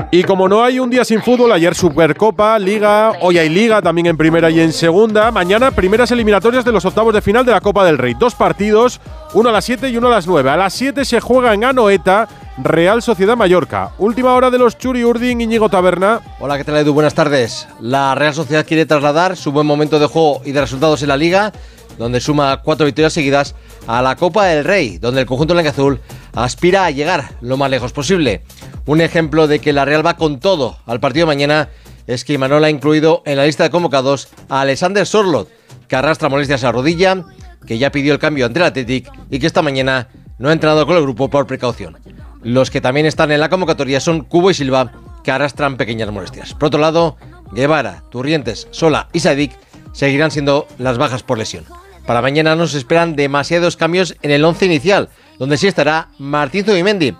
Y 0.09 0.23
como 0.23 0.47
no 0.47 0.63
hay 0.63 0.79
un 0.79 0.89
día 0.89 1.03
sin 1.03 1.21
fútbol, 1.21 1.51
ayer 1.51 1.75
Supercopa, 1.75 2.57
Liga, 2.57 3.11
hoy 3.19 3.37
hay 3.39 3.49
Liga 3.49 3.81
también 3.81 4.07
en 4.07 4.15
primera 4.15 4.49
y 4.49 4.61
en 4.61 4.71
segunda. 4.71 5.31
Mañana 5.31 5.71
primeras 5.71 6.09
eliminatorias 6.11 6.63
de 6.63 6.71
los 6.71 6.85
octavos 6.85 7.13
de 7.13 7.21
final 7.21 7.45
de 7.45 7.51
la 7.51 7.59
Copa 7.59 7.83
del 7.83 7.97
Rey. 7.97 8.13
Dos 8.17 8.33
partidos, 8.33 9.01
uno 9.33 9.49
a 9.49 9.51
las 9.51 9.65
7 9.65 9.89
y 9.89 9.97
uno 9.97 10.07
a 10.07 10.11
las 10.11 10.25
9. 10.25 10.49
A 10.49 10.55
las 10.55 10.73
7 10.75 11.03
se 11.03 11.19
juega 11.19 11.53
en 11.53 11.65
Anoeta, 11.65 12.29
Real 12.57 13.01
Sociedad 13.01 13.35
Mallorca. 13.35 13.91
Última 13.97 14.33
hora 14.33 14.49
de 14.49 14.57
los 14.57 14.77
Churi 14.77 15.03
Urdin, 15.03 15.41
Íñigo 15.41 15.67
Taberna. 15.67 16.21
Hola, 16.39 16.57
¿qué 16.57 16.63
tal 16.63 16.77
Edu? 16.77 16.93
Buenas 16.93 17.13
tardes. 17.13 17.67
La 17.81 18.15
Real 18.15 18.33
Sociedad 18.33 18.65
quiere 18.65 18.85
trasladar 18.85 19.35
su 19.35 19.51
buen 19.51 19.67
momento 19.67 19.99
de 19.99 20.05
juego 20.05 20.41
y 20.45 20.53
de 20.53 20.61
resultados 20.61 21.01
en 21.01 21.09
la 21.09 21.17
Liga, 21.17 21.51
donde 21.97 22.21
suma 22.21 22.61
cuatro 22.63 22.85
victorias 22.85 23.11
seguidas, 23.11 23.55
a 23.87 24.01
la 24.01 24.15
Copa 24.15 24.45
del 24.45 24.63
Rey, 24.63 24.99
donde 24.99 25.19
el 25.19 25.27
conjunto 25.27 25.57
azul 25.57 25.99
aspira 26.33 26.85
a 26.85 26.91
llegar 26.91 27.31
lo 27.41 27.57
más 27.57 27.69
lejos 27.69 27.91
posible. 27.91 28.43
Un 28.87 29.01
ejemplo 29.01 29.47
de 29.47 29.59
que 29.59 29.73
la 29.73 29.83
Real 29.83 30.05
va 30.05 30.15
con 30.15 30.39
todo 30.39 30.77
al 30.85 31.01
partido 31.01 31.25
de 31.25 31.35
mañana 31.35 31.69
es 32.07 32.23
que 32.23 32.31
Imanol 32.31 32.63
ha 32.63 32.69
incluido 32.69 33.21
en 33.25 33.35
la 33.35 33.45
lista 33.45 33.63
de 33.63 33.69
convocados 33.69 34.29
a 34.47 34.61
Alexander 34.61 35.05
Sorlot, 35.05 35.49
que 35.89 35.95
arrastra 35.97 36.29
molestias 36.29 36.63
a 36.63 36.67
la 36.67 36.71
rodilla, 36.71 37.25
que 37.65 37.77
ya 37.77 37.91
pidió 37.91 38.13
el 38.13 38.19
cambio 38.19 38.45
ante 38.45 38.59
el 38.59 38.65
Athletic 38.65 39.11
y 39.29 39.39
que 39.39 39.47
esta 39.47 39.61
mañana 39.61 40.07
no 40.39 40.47
ha 40.47 40.53
entrenado 40.53 40.85
con 40.85 40.95
el 40.95 41.01
grupo 41.01 41.29
por 41.29 41.47
precaución. 41.47 41.97
Los 42.43 42.71
que 42.71 42.79
también 42.79 43.05
están 43.05 43.29
en 43.31 43.41
la 43.41 43.49
convocatoria 43.49 43.99
son 43.99 44.21
Cubo 44.21 44.51
y 44.51 44.53
Silva, 44.53 44.93
que 45.21 45.31
arrastran 45.31 45.75
pequeñas 45.75 46.09
molestias. 46.09 46.53
Por 46.53 46.67
otro 46.67 46.79
lado, 46.79 47.17
Guevara, 47.51 48.03
Turrientes, 48.09 48.69
Sola 48.71 49.09
y 49.11 49.19
Sadik 49.19 49.51
seguirán 49.91 50.31
siendo 50.31 50.65
las 50.77 50.97
bajas 50.97 51.23
por 51.23 51.37
lesión. 51.37 51.65
Para 52.05 52.21
mañana 52.21 52.55
nos 52.55 52.73
esperan 52.73 53.17
demasiados 53.17 53.75
cambios 53.75 54.15
en 54.21 54.31
el 54.31 54.45
once 54.45 54.65
inicial, 54.65 55.09
donde 55.39 55.57
sí 55.57 55.67
estará 55.67 56.07
Martín 56.19 56.63
Zubimendi, 56.63 57.13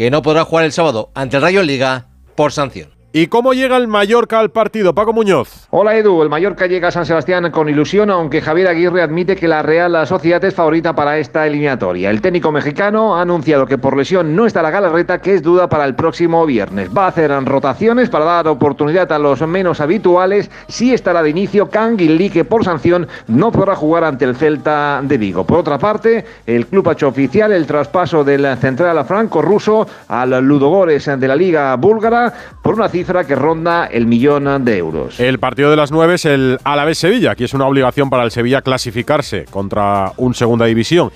que 0.00 0.10
no 0.10 0.22
podrá 0.22 0.46
jugar 0.46 0.64
el 0.64 0.72
sábado 0.72 1.10
ante 1.14 1.36
el 1.36 1.42
Rayo 1.42 1.62
Liga 1.62 2.06
por 2.34 2.52
sanción. 2.52 2.99
¿Y 3.12 3.26
cómo 3.26 3.54
llega 3.54 3.76
el 3.76 3.88
Mallorca 3.88 4.38
al 4.38 4.50
partido? 4.50 4.94
Paco 4.94 5.12
Muñoz. 5.12 5.66
Hola 5.70 5.96
Edu, 5.96 6.22
el 6.22 6.28
Mallorca 6.28 6.68
llega 6.68 6.88
a 6.88 6.90
San 6.92 7.06
Sebastián 7.06 7.50
con 7.50 7.68
ilusión, 7.68 8.08
aunque 8.08 8.40
Javier 8.40 8.68
Aguirre 8.68 9.02
admite 9.02 9.34
que 9.34 9.48
la 9.48 9.62
Real 9.62 10.06
Sociedad 10.06 10.44
es 10.44 10.54
favorita 10.54 10.94
para 10.94 11.18
esta 11.18 11.44
eliminatoria. 11.44 12.08
El 12.08 12.20
técnico 12.20 12.52
mexicano 12.52 13.16
ha 13.16 13.22
anunciado 13.22 13.66
que 13.66 13.78
por 13.78 13.96
lesión 13.96 14.36
no 14.36 14.46
está 14.46 14.62
la 14.62 14.70
galarreta, 14.70 15.20
que 15.20 15.34
es 15.34 15.42
duda 15.42 15.68
para 15.68 15.86
el 15.86 15.96
próximo 15.96 16.46
viernes. 16.46 16.88
Va 16.96 17.06
a 17.06 17.08
hacer 17.08 17.32
rotaciones 17.46 18.08
para 18.10 18.26
dar 18.26 18.46
oportunidad 18.46 19.10
a 19.10 19.18
los 19.18 19.40
menos 19.40 19.80
habituales. 19.80 20.48
Sí 20.68 20.94
estará 20.94 21.24
de 21.24 21.30
inicio 21.30 21.68
Canguilí, 21.68 22.30
que 22.30 22.44
por 22.44 22.64
sanción 22.64 23.08
no 23.26 23.50
podrá 23.50 23.74
jugar 23.74 24.04
ante 24.04 24.24
el 24.24 24.36
Celta 24.36 25.00
de 25.02 25.18
Vigo. 25.18 25.44
Por 25.44 25.58
otra 25.58 25.78
parte, 25.78 26.24
el 26.46 26.68
club 26.68 26.88
ha 26.88 26.92
hecho 26.92 27.08
oficial 27.08 27.50
el 27.50 27.66
traspaso 27.66 28.22
del 28.22 28.56
central 28.58 29.04
franco-ruso 29.04 29.88
al 30.06 30.30
Ludogores 30.44 31.06
de 31.06 31.26
la 31.26 31.34
Liga 31.34 31.74
Búlgara 31.74 32.32
por 32.62 32.76
una 32.76 32.88
cifra 32.88 32.99
que 33.04 33.34
ronda 33.34 33.86
el 33.86 34.06
millón 34.06 34.64
de 34.64 34.78
euros. 34.78 35.18
El 35.20 35.38
partido 35.38 35.70
de 35.70 35.76
las 35.76 35.90
nueve 35.90 36.14
es 36.14 36.24
el 36.24 36.58
Alavés-Sevilla. 36.64 37.32
Aquí 37.32 37.44
es 37.44 37.54
una 37.54 37.66
obligación 37.66 38.10
para 38.10 38.24
el 38.24 38.30
Sevilla 38.30 38.62
clasificarse 38.62 39.46
contra 39.50 40.12
un 40.16 40.34
segunda 40.34 40.66
división. 40.66 41.10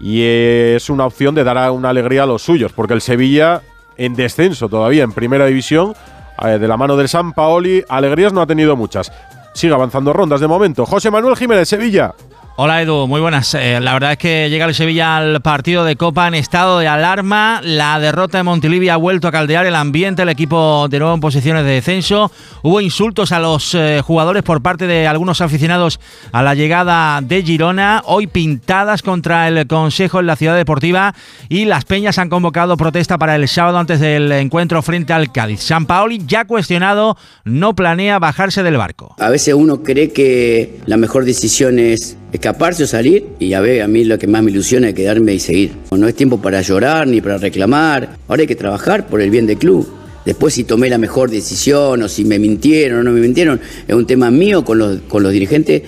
Y 0.00 0.22
es 0.22 0.90
una 0.90 1.06
opción 1.06 1.34
de 1.34 1.44
dar 1.44 1.70
una 1.70 1.90
alegría 1.90 2.24
a 2.24 2.26
los 2.26 2.42
suyos, 2.42 2.72
porque 2.72 2.94
el 2.94 3.00
Sevilla 3.00 3.62
en 3.96 4.14
descenso 4.14 4.68
todavía 4.68 5.04
en 5.04 5.12
primera 5.12 5.46
división, 5.46 5.94
eh, 6.42 6.58
de 6.58 6.68
la 6.68 6.76
mano 6.76 6.96
del 6.96 7.08
San 7.08 7.32
Paoli, 7.32 7.84
alegrías 7.88 8.32
no 8.32 8.40
ha 8.40 8.46
tenido 8.46 8.76
muchas. 8.76 9.12
Sigue 9.54 9.74
avanzando 9.74 10.12
rondas 10.12 10.40
de 10.40 10.48
momento. 10.48 10.86
José 10.86 11.10
Manuel 11.10 11.36
Jiménez, 11.36 11.68
Sevilla. 11.68 12.14
Hola 12.54 12.82
Edu, 12.82 13.06
muy 13.06 13.22
buenas. 13.22 13.54
Eh, 13.54 13.80
la 13.80 13.94
verdad 13.94 14.12
es 14.12 14.18
que 14.18 14.50
llega 14.50 14.66
el 14.66 14.74
Sevilla 14.74 15.16
al 15.16 15.40
partido 15.40 15.86
de 15.86 15.96
Copa 15.96 16.28
en 16.28 16.34
estado 16.34 16.80
de 16.80 16.86
alarma. 16.86 17.62
La 17.64 17.98
derrota 17.98 18.36
de 18.36 18.44
Montilivia 18.44 18.92
ha 18.92 18.98
vuelto 18.98 19.26
a 19.26 19.32
caldear 19.32 19.64
el 19.64 19.74
ambiente, 19.74 20.20
el 20.20 20.28
equipo 20.28 20.86
de 20.90 20.98
nuevo 20.98 21.14
en 21.14 21.20
posiciones 21.20 21.64
de 21.64 21.70
descenso. 21.70 22.30
Hubo 22.62 22.82
insultos 22.82 23.32
a 23.32 23.40
los 23.40 23.74
eh, 23.74 24.02
jugadores 24.04 24.42
por 24.42 24.60
parte 24.60 24.86
de 24.86 25.06
algunos 25.06 25.40
aficionados 25.40 25.98
a 26.30 26.42
la 26.42 26.54
llegada 26.54 27.22
de 27.22 27.42
Girona. 27.42 28.02
Hoy 28.04 28.26
pintadas 28.26 29.00
contra 29.00 29.48
el 29.48 29.66
Consejo 29.66 30.20
en 30.20 30.26
la 30.26 30.36
Ciudad 30.36 30.54
Deportiva 30.54 31.14
y 31.48 31.64
las 31.64 31.86
Peñas 31.86 32.18
han 32.18 32.28
convocado 32.28 32.76
protesta 32.76 33.16
para 33.16 33.34
el 33.34 33.48
sábado 33.48 33.78
antes 33.78 33.98
del 33.98 34.30
encuentro 34.30 34.82
frente 34.82 35.14
al 35.14 35.32
Cádiz. 35.32 35.62
San 35.62 35.86
Paoli 35.86 36.20
ya 36.26 36.44
cuestionado, 36.44 37.16
no 37.44 37.74
planea 37.74 38.18
bajarse 38.18 38.62
del 38.62 38.76
barco. 38.76 39.14
A 39.18 39.30
veces 39.30 39.54
uno 39.54 39.82
cree 39.82 40.12
que 40.12 40.80
la 40.84 40.98
mejor 40.98 41.24
decisión 41.24 41.78
es 41.78 42.18
escaparse 42.32 42.84
o 42.84 42.86
salir 42.86 43.26
y 43.38 43.52
a 43.52 43.60
ver, 43.60 43.82
a 43.82 43.88
mí 43.88 44.04
lo 44.04 44.18
que 44.18 44.26
más 44.26 44.42
me 44.42 44.50
ilusiona 44.50 44.88
es 44.88 44.94
quedarme 44.94 45.34
y 45.34 45.38
seguir. 45.38 45.72
No 45.90 46.08
es 46.08 46.14
tiempo 46.14 46.40
para 46.40 46.62
llorar 46.62 47.06
ni 47.06 47.20
para 47.20 47.38
reclamar, 47.38 48.16
ahora 48.26 48.40
hay 48.40 48.46
que 48.46 48.56
trabajar 48.56 49.06
por 49.06 49.20
el 49.20 49.30
bien 49.30 49.46
del 49.46 49.58
club. 49.58 49.88
Después 50.24 50.54
si 50.54 50.64
tomé 50.64 50.88
la 50.88 50.98
mejor 50.98 51.30
decisión 51.30 52.02
o 52.02 52.08
si 52.08 52.24
me 52.24 52.38
mintieron 52.38 53.00
o 53.00 53.02
no 53.02 53.10
me 53.12 53.20
mintieron, 53.20 53.60
es 53.86 53.94
un 53.94 54.06
tema 54.06 54.30
mío 54.30 54.64
con 54.64 54.78
los, 54.78 55.00
con 55.02 55.22
los 55.22 55.32
dirigentes 55.32 55.82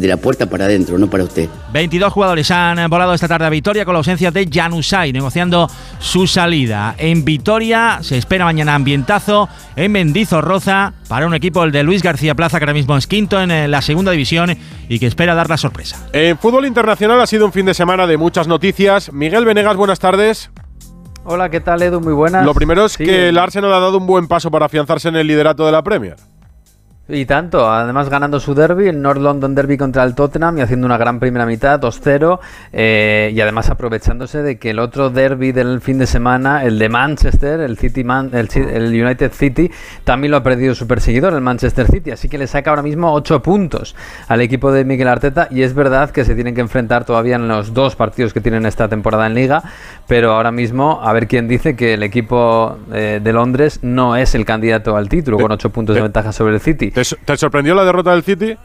de 0.00 0.08
la 0.08 0.16
puerta 0.16 0.46
para 0.46 0.64
adentro, 0.64 0.98
no 0.98 1.08
para 1.08 1.24
usted. 1.24 1.48
22 1.72 2.12
jugadores 2.12 2.50
han 2.50 2.88
volado 2.88 3.12
esta 3.12 3.28
tarde 3.28 3.46
a 3.46 3.50
Vitoria 3.50 3.84
con 3.84 3.92
la 3.92 3.98
ausencia 3.98 4.30
de 4.30 4.48
Janusay, 4.50 5.12
negociando 5.12 5.68
su 5.98 6.26
salida. 6.26 6.94
En 6.96 7.24
Vitoria 7.24 7.98
se 8.00 8.16
espera 8.16 8.46
mañana 8.46 8.74
ambientazo 8.74 9.48
en 9.76 9.92
Mendizorroza 9.92 10.94
para 11.06 11.26
un 11.26 11.34
equipo, 11.34 11.62
el 11.64 11.72
de 11.72 11.82
Luis 11.82 12.02
García 12.02 12.34
Plaza, 12.34 12.58
que 12.58 12.64
ahora 12.64 12.72
mismo 12.72 12.96
es 12.96 13.06
quinto 13.06 13.40
en 13.40 13.50
eh, 13.50 13.68
la 13.68 13.82
segunda 13.82 14.12
división 14.12 14.56
y 14.88 14.98
que 14.98 15.06
espera 15.06 15.34
dar 15.34 15.50
la 15.50 15.58
sorpresa. 15.58 16.08
En 16.14 16.38
fútbol 16.38 16.64
internacional 16.64 17.20
ha 17.20 17.26
sido 17.26 17.44
un 17.44 17.52
fin 17.52 17.66
de 17.66 17.74
semana 17.74 18.06
de 18.06 18.16
muchas 18.16 18.48
noticias. 18.48 19.12
Miguel 19.12 19.44
Venegas, 19.44 19.76
buenas 19.76 20.00
tardes. 20.00 20.50
Hola, 21.24 21.50
¿qué 21.50 21.60
tal 21.60 21.82
Edu? 21.82 22.00
Muy 22.00 22.14
buenas. 22.14 22.46
Lo 22.46 22.54
primero 22.54 22.86
es 22.86 22.96
que 22.96 23.28
el 23.28 23.36
Arsenal 23.36 23.74
ha 23.74 23.80
dado 23.80 23.98
un 23.98 24.06
buen 24.06 24.26
paso 24.26 24.50
para 24.50 24.66
afianzarse 24.66 25.08
en 25.08 25.16
el 25.16 25.26
liderato 25.26 25.66
de 25.66 25.72
la 25.72 25.82
Premier. 25.82 26.16
Y 27.12 27.26
tanto, 27.26 27.68
además 27.68 28.08
ganando 28.08 28.38
su 28.38 28.54
derby, 28.54 28.86
el 28.86 29.02
North 29.02 29.20
London 29.20 29.54
Derby 29.54 29.76
contra 29.76 30.04
el 30.04 30.14
Tottenham 30.14 30.58
y 30.58 30.60
haciendo 30.60 30.86
una 30.86 30.96
gran 30.96 31.18
primera 31.18 31.44
mitad, 31.44 31.80
2-0, 31.80 32.38
eh, 32.72 33.32
y 33.34 33.40
además 33.40 33.68
aprovechándose 33.68 34.42
de 34.42 34.58
que 34.58 34.70
el 34.70 34.78
otro 34.78 35.10
derby 35.10 35.50
del 35.50 35.80
fin 35.80 35.98
de 35.98 36.06
semana, 36.06 36.64
el 36.64 36.78
de 36.78 36.88
Manchester, 36.88 37.60
el, 37.60 37.76
City 37.78 38.04
Man, 38.04 38.30
el, 38.32 38.48
United 39.04 39.32
City, 39.32 39.70
también 40.04 40.30
lo 40.30 40.36
ha 40.36 40.42
perdido 40.42 40.74
su 40.74 40.86
perseguidor, 40.86 41.32
el 41.32 41.40
Manchester 41.40 41.86
City, 41.88 42.12
así 42.12 42.28
que 42.28 42.38
le 42.38 42.46
saca 42.46 42.70
ahora 42.70 42.82
mismo 42.82 43.12
8 43.12 43.42
puntos 43.42 43.96
al 44.28 44.40
equipo 44.40 44.70
de 44.70 44.84
Miguel 44.84 45.08
Arteta, 45.08 45.48
y 45.50 45.62
es 45.62 45.74
verdad 45.74 46.10
que 46.10 46.24
se 46.24 46.34
tienen 46.34 46.54
que 46.54 46.60
enfrentar 46.60 47.04
todavía 47.04 47.36
en 47.36 47.48
los 47.48 47.74
dos 47.74 47.96
partidos 47.96 48.32
que 48.32 48.40
tienen 48.40 48.66
esta 48.66 48.88
temporada 48.88 49.26
en 49.26 49.34
Liga, 49.34 49.64
pero 50.10 50.32
ahora 50.32 50.50
mismo 50.50 50.98
a 51.00 51.12
ver 51.12 51.28
quién 51.28 51.46
dice 51.46 51.76
que 51.76 51.94
el 51.94 52.02
equipo 52.02 52.78
eh, 52.92 53.20
de 53.22 53.32
Londres 53.32 53.78
no 53.82 54.16
es 54.16 54.34
el 54.34 54.44
candidato 54.44 54.96
al 54.96 55.08
título, 55.08 55.38
con 55.38 55.52
8 55.52 55.70
puntos 55.70 55.94
de 55.94 56.02
ventaja 56.02 56.32
sobre 56.32 56.54
el 56.54 56.60
City. 56.60 56.90
¿Te, 56.90 57.36
sorprendió 57.36 57.76
la 57.76 57.84
derrota 57.84 58.10
del 58.10 58.24
City? 58.24 58.56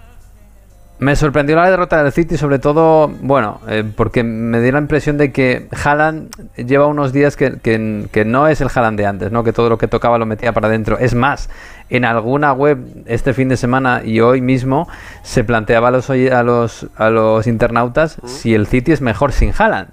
Me 0.97 1.15
sorprendió 1.15 1.55
la 1.55 1.69
derrota 1.69 2.01
del 2.01 2.11
City, 2.11 2.35
sobre 2.35 2.57
todo, 2.57 3.09
bueno, 3.21 3.61
eh, 3.67 3.83
porque 3.95 4.23
me 4.23 4.59
dio 4.59 4.71
la 4.71 4.79
impresión 4.79 5.19
de 5.19 5.31
que 5.31 5.67
Haaland 5.83 6.31
lleva 6.55 6.87
unos 6.87 7.13
días 7.13 7.35
que, 7.35 7.59
que, 7.59 8.25
no 8.25 8.47
es 8.47 8.61
el 8.61 8.69
Haaland 8.73 8.97
de 8.97 9.05
antes, 9.05 9.31
¿no? 9.31 9.43
Que 9.43 9.53
todo 9.53 9.69
lo 9.69 9.77
que 9.77 9.87
tocaba 9.87 10.17
lo 10.17 10.25
metía 10.25 10.51
para 10.51 10.67
adentro. 10.67 10.97
Es 10.97 11.13
más, 11.13 11.51
en 11.91 12.05
alguna 12.05 12.53
web 12.53 12.79
este 13.05 13.35
fin 13.35 13.49
de 13.49 13.57
semana 13.57 14.01
y 14.03 14.19
hoy 14.19 14.41
mismo 14.41 14.87
se 15.21 15.43
planteaba 15.43 15.89
a 15.89 15.91
los, 15.91 16.09
a 16.09 16.41
los, 16.41 16.87
a 16.95 17.11
los 17.11 17.45
internautas 17.45 18.17
si 18.25 18.55
el 18.55 18.65
City 18.65 18.93
es 18.93 19.01
mejor 19.01 19.31
sin 19.31 19.53
Haaland 19.55 19.89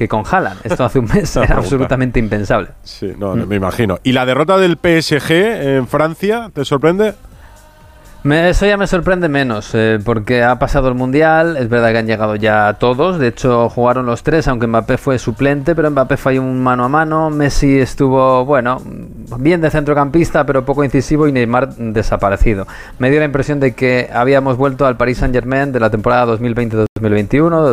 que 0.00 0.08
con 0.08 0.24
Haaland. 0.24 0.60
Esto 0.64 0.82
hace 0.82 0.98
un 0.98 1.04
mes 1.12 1.36
era 1.36 1.56
absolutamente 1.58 2.18
impensable. 2.18 2.68
Sí, 2.82 3.12
no, 3.18 3.36
me 3.36 3.56
imagino. 3.56 3.98
¿Y 4.02 4.12
la 4.12 4.24
derrota 4.24 4.56
del 4.56 4.78
PSG 4.78 5.30
en 5.30 5.86
Francia 5.86 6.50
te 6.54 6.64
sorprende? 6.64 7.12
Eso 8.24 8.66
ya 8.66 8.76
me 8.76 8.86
sorprende 8.86 9.30
menos, 9.30 9.74
eh, 9.74 9.98
porque 10.04 10.42
ha 10.42 10.58
pasado 10.58 10.88
el 10.88 10.94
Mundial, 10.94 11.56
es 11.56 11.70
verdad 11.70 11.92
que 11.92 11.98
han 11.98 12.06
llegado 12.06 12.36
ya 12.36 12.74
todos, 12.74 13.18
de 13.18 13.28
hecho 13.28 13.70
jugaron 13.70 14.04
los 14.04 14.22
tres, 14.22 14.46
aunque 14.46 14.66
Mbappé 14.66 14.98
fue 14.98 15.18
suplente, 15.18 15.74
pero 15.74 15.90
Mbappé 15.90 16.18
falló 16.18 16.42
un 16.42 16.62
mano 16.62 16.84
a 16.84 16.88
mano, 16.90 17.30
Messi 17.30 17.78
estuvo, 17.78 18.44
bueno, 18.44 18.82
bien 19.38 19.62
de 19.62 19.70
centrocampista, 19.70 20.44
pero 20.44 20.66
poco 20.66 20.84
incisivo 20.84 21.28
y 21.28 21.32
Neymar 21.32 21.74
desaparecido. 21.74 22.66
Me 22.98 23.10
dio 23.10 23.20
la 23.20 23.24
impresión 23.24 23.58
de 23.58 23.72
que 23.72 24.10
habíamos 24.12 24.58
vuelto 24.58 24.84
al 24.86 24.98
Paris 24.98 25.18
Saint 25.18 25.34
Germain 25.34 25.72
de 25.72 25.80
la 25.80 25.88
temporada 25.88 26.36
2020-2021, 26.36 26.86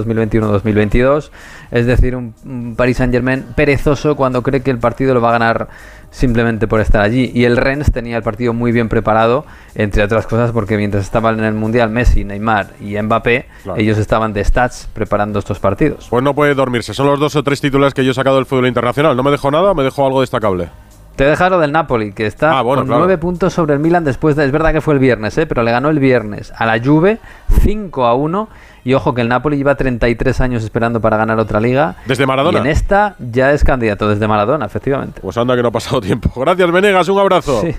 2021-2022, 0.06 1.30
es 1.72 1.86
decir, 1.86 2.16
un, 2.16 2.34
un 2.46 2.76
Paris 2.78 2.98
Saint 2.98 3.12
Germain 3.12 3.44
perezoso 3.54 4.16
cuando 4.16 4.42
cree 4.44 4.62
que 4.62 4.72
el 4.72 4.80
partido 4.80 5.14
lo 5.14 5.20
va 5.20 5.30
a 5.30 5.34
ganar 5.34 5.68
simplemente 6.12 6.68
por 6.68 6.80
estar 6.80 7.02
allí. 7.02 7.32
Y 7.34 7.46
el 7.46 7.58
Rennes 7.58 7.92
tenía 7.92 8.18
el 8.18 8.24
partido 8.24 8.54
muy 8.54 8.72
bien 8.72 8.90
preparado, 8.90 9.46
entre 9.76 10.04
otras 10.04 10.28
cosas 10.28 10.52
porque 10.52 10.78
mientras 10.78 11.04
estaban 11.04 11.40
en 11.40 11.46
el 11.46 11.54
Mundial 11.54 11.90
Messi, 11.90 12.24
Neymar 12.24 12.72
y 12.80 13.00
Mbappé, 13.02 13.46
ellos 13.76 13.98
estaban 13.98 14.34
de 14.34 14.44
stats 14.44 14.90
preparando 14.94 15.40
estos 15.40 15.60
partidos. 15.60 16.08
Pues 16.10 16.24
no 16.24 16.34
puede 16.34 16.54
dormirse, 16.56 16.94
son 16.94 17.08
los 17.08 17.20
dos 17.20 17.36
o 17.36 17.44
tres 17.44 17.62
titulares 17.62 17.94
que 17.94 18.04
yo 18.04 18.12
he 18.12 18.16
sacado 18.16 18.38
del 18.38 18.46
fútbol 18.46 18.68
internacional. 18.68 19.16
¿No 19.16 19.24
me 19.24 19.32
dejó 19.32 19.52
nada 19.52 19.74
me 19.74 19.84
dejó 19.84 20.06
algo 20.06 20.22
destacable? 20.22 20.70
Te 21.18 21.26
deja 21.26 21.50
lo 21.50 21.60
del 21.60 21.72
Napoli, 21.72 22.14
que 22.14 22.28
está 22.28 22.60
ah, 22.60 22.64
con 22.64 22.88
nueve 22.88 23.18
puntos 23.18 23.52
sobre 23.52 23.74
el 23.74 23.80
Milan 23.80 24.04
después 24.04 24.36
de... 24.36 24.46
Es 24.46 24.52
verdad 24.52 24.72
que 24.72 24.82
fue 24.82 24.94
el 24.94 25.00
viernes, 25.00 25.36
¿eh? 25.40 25.48
pero 25.48 25.64
le 25.64 25.72
ganó 25.72 25.90
el 25.90 25.98
viernes 25.98 26.54
a 26.56 26.68
la 26.68 26.80
Juve 26.80 27.18
5 27.64 28.06
a 28.06 28.14
1 28.14 28.50
y 28.88 28.94
ojo 28.94 29.14
que 29.14 29.20
el 29.20 29.28
Napoli 29.28 29.58
lleva 29.58 29.76
33 29.76 30.40
años 30.40 30.64
esperando 30.64 31.02
para 31.02 31.18
ganar 31.18 31.38
otra 31.40 31.60
liga. 31.60 31.98
Desde 32.06 32.26
Maradona. 32.26 32.60
Y 32.60 32.62
en 32.62 32.68
esta 32.68 33.18
ya 33.20 33.52
es 33.52 33.66
candidato 33.66 34.08
desde 34.08 34.30
Maradona, 34.30 34.66
efectivamente. 34.66 35.20
Pues 35.20 35.36
anda 35.36 35.58
que 35.58 35.62
no 35.62 35.68
ha 35.68 35.72
pasado 35.72 36.00
tiempo. 36.10 36.32
Gracias, 36.40 36.72
Venegas. 36.72 37.10
Un 37.10 37.20
abrazo. 37.20 37.60
Sí. 37.60 37.76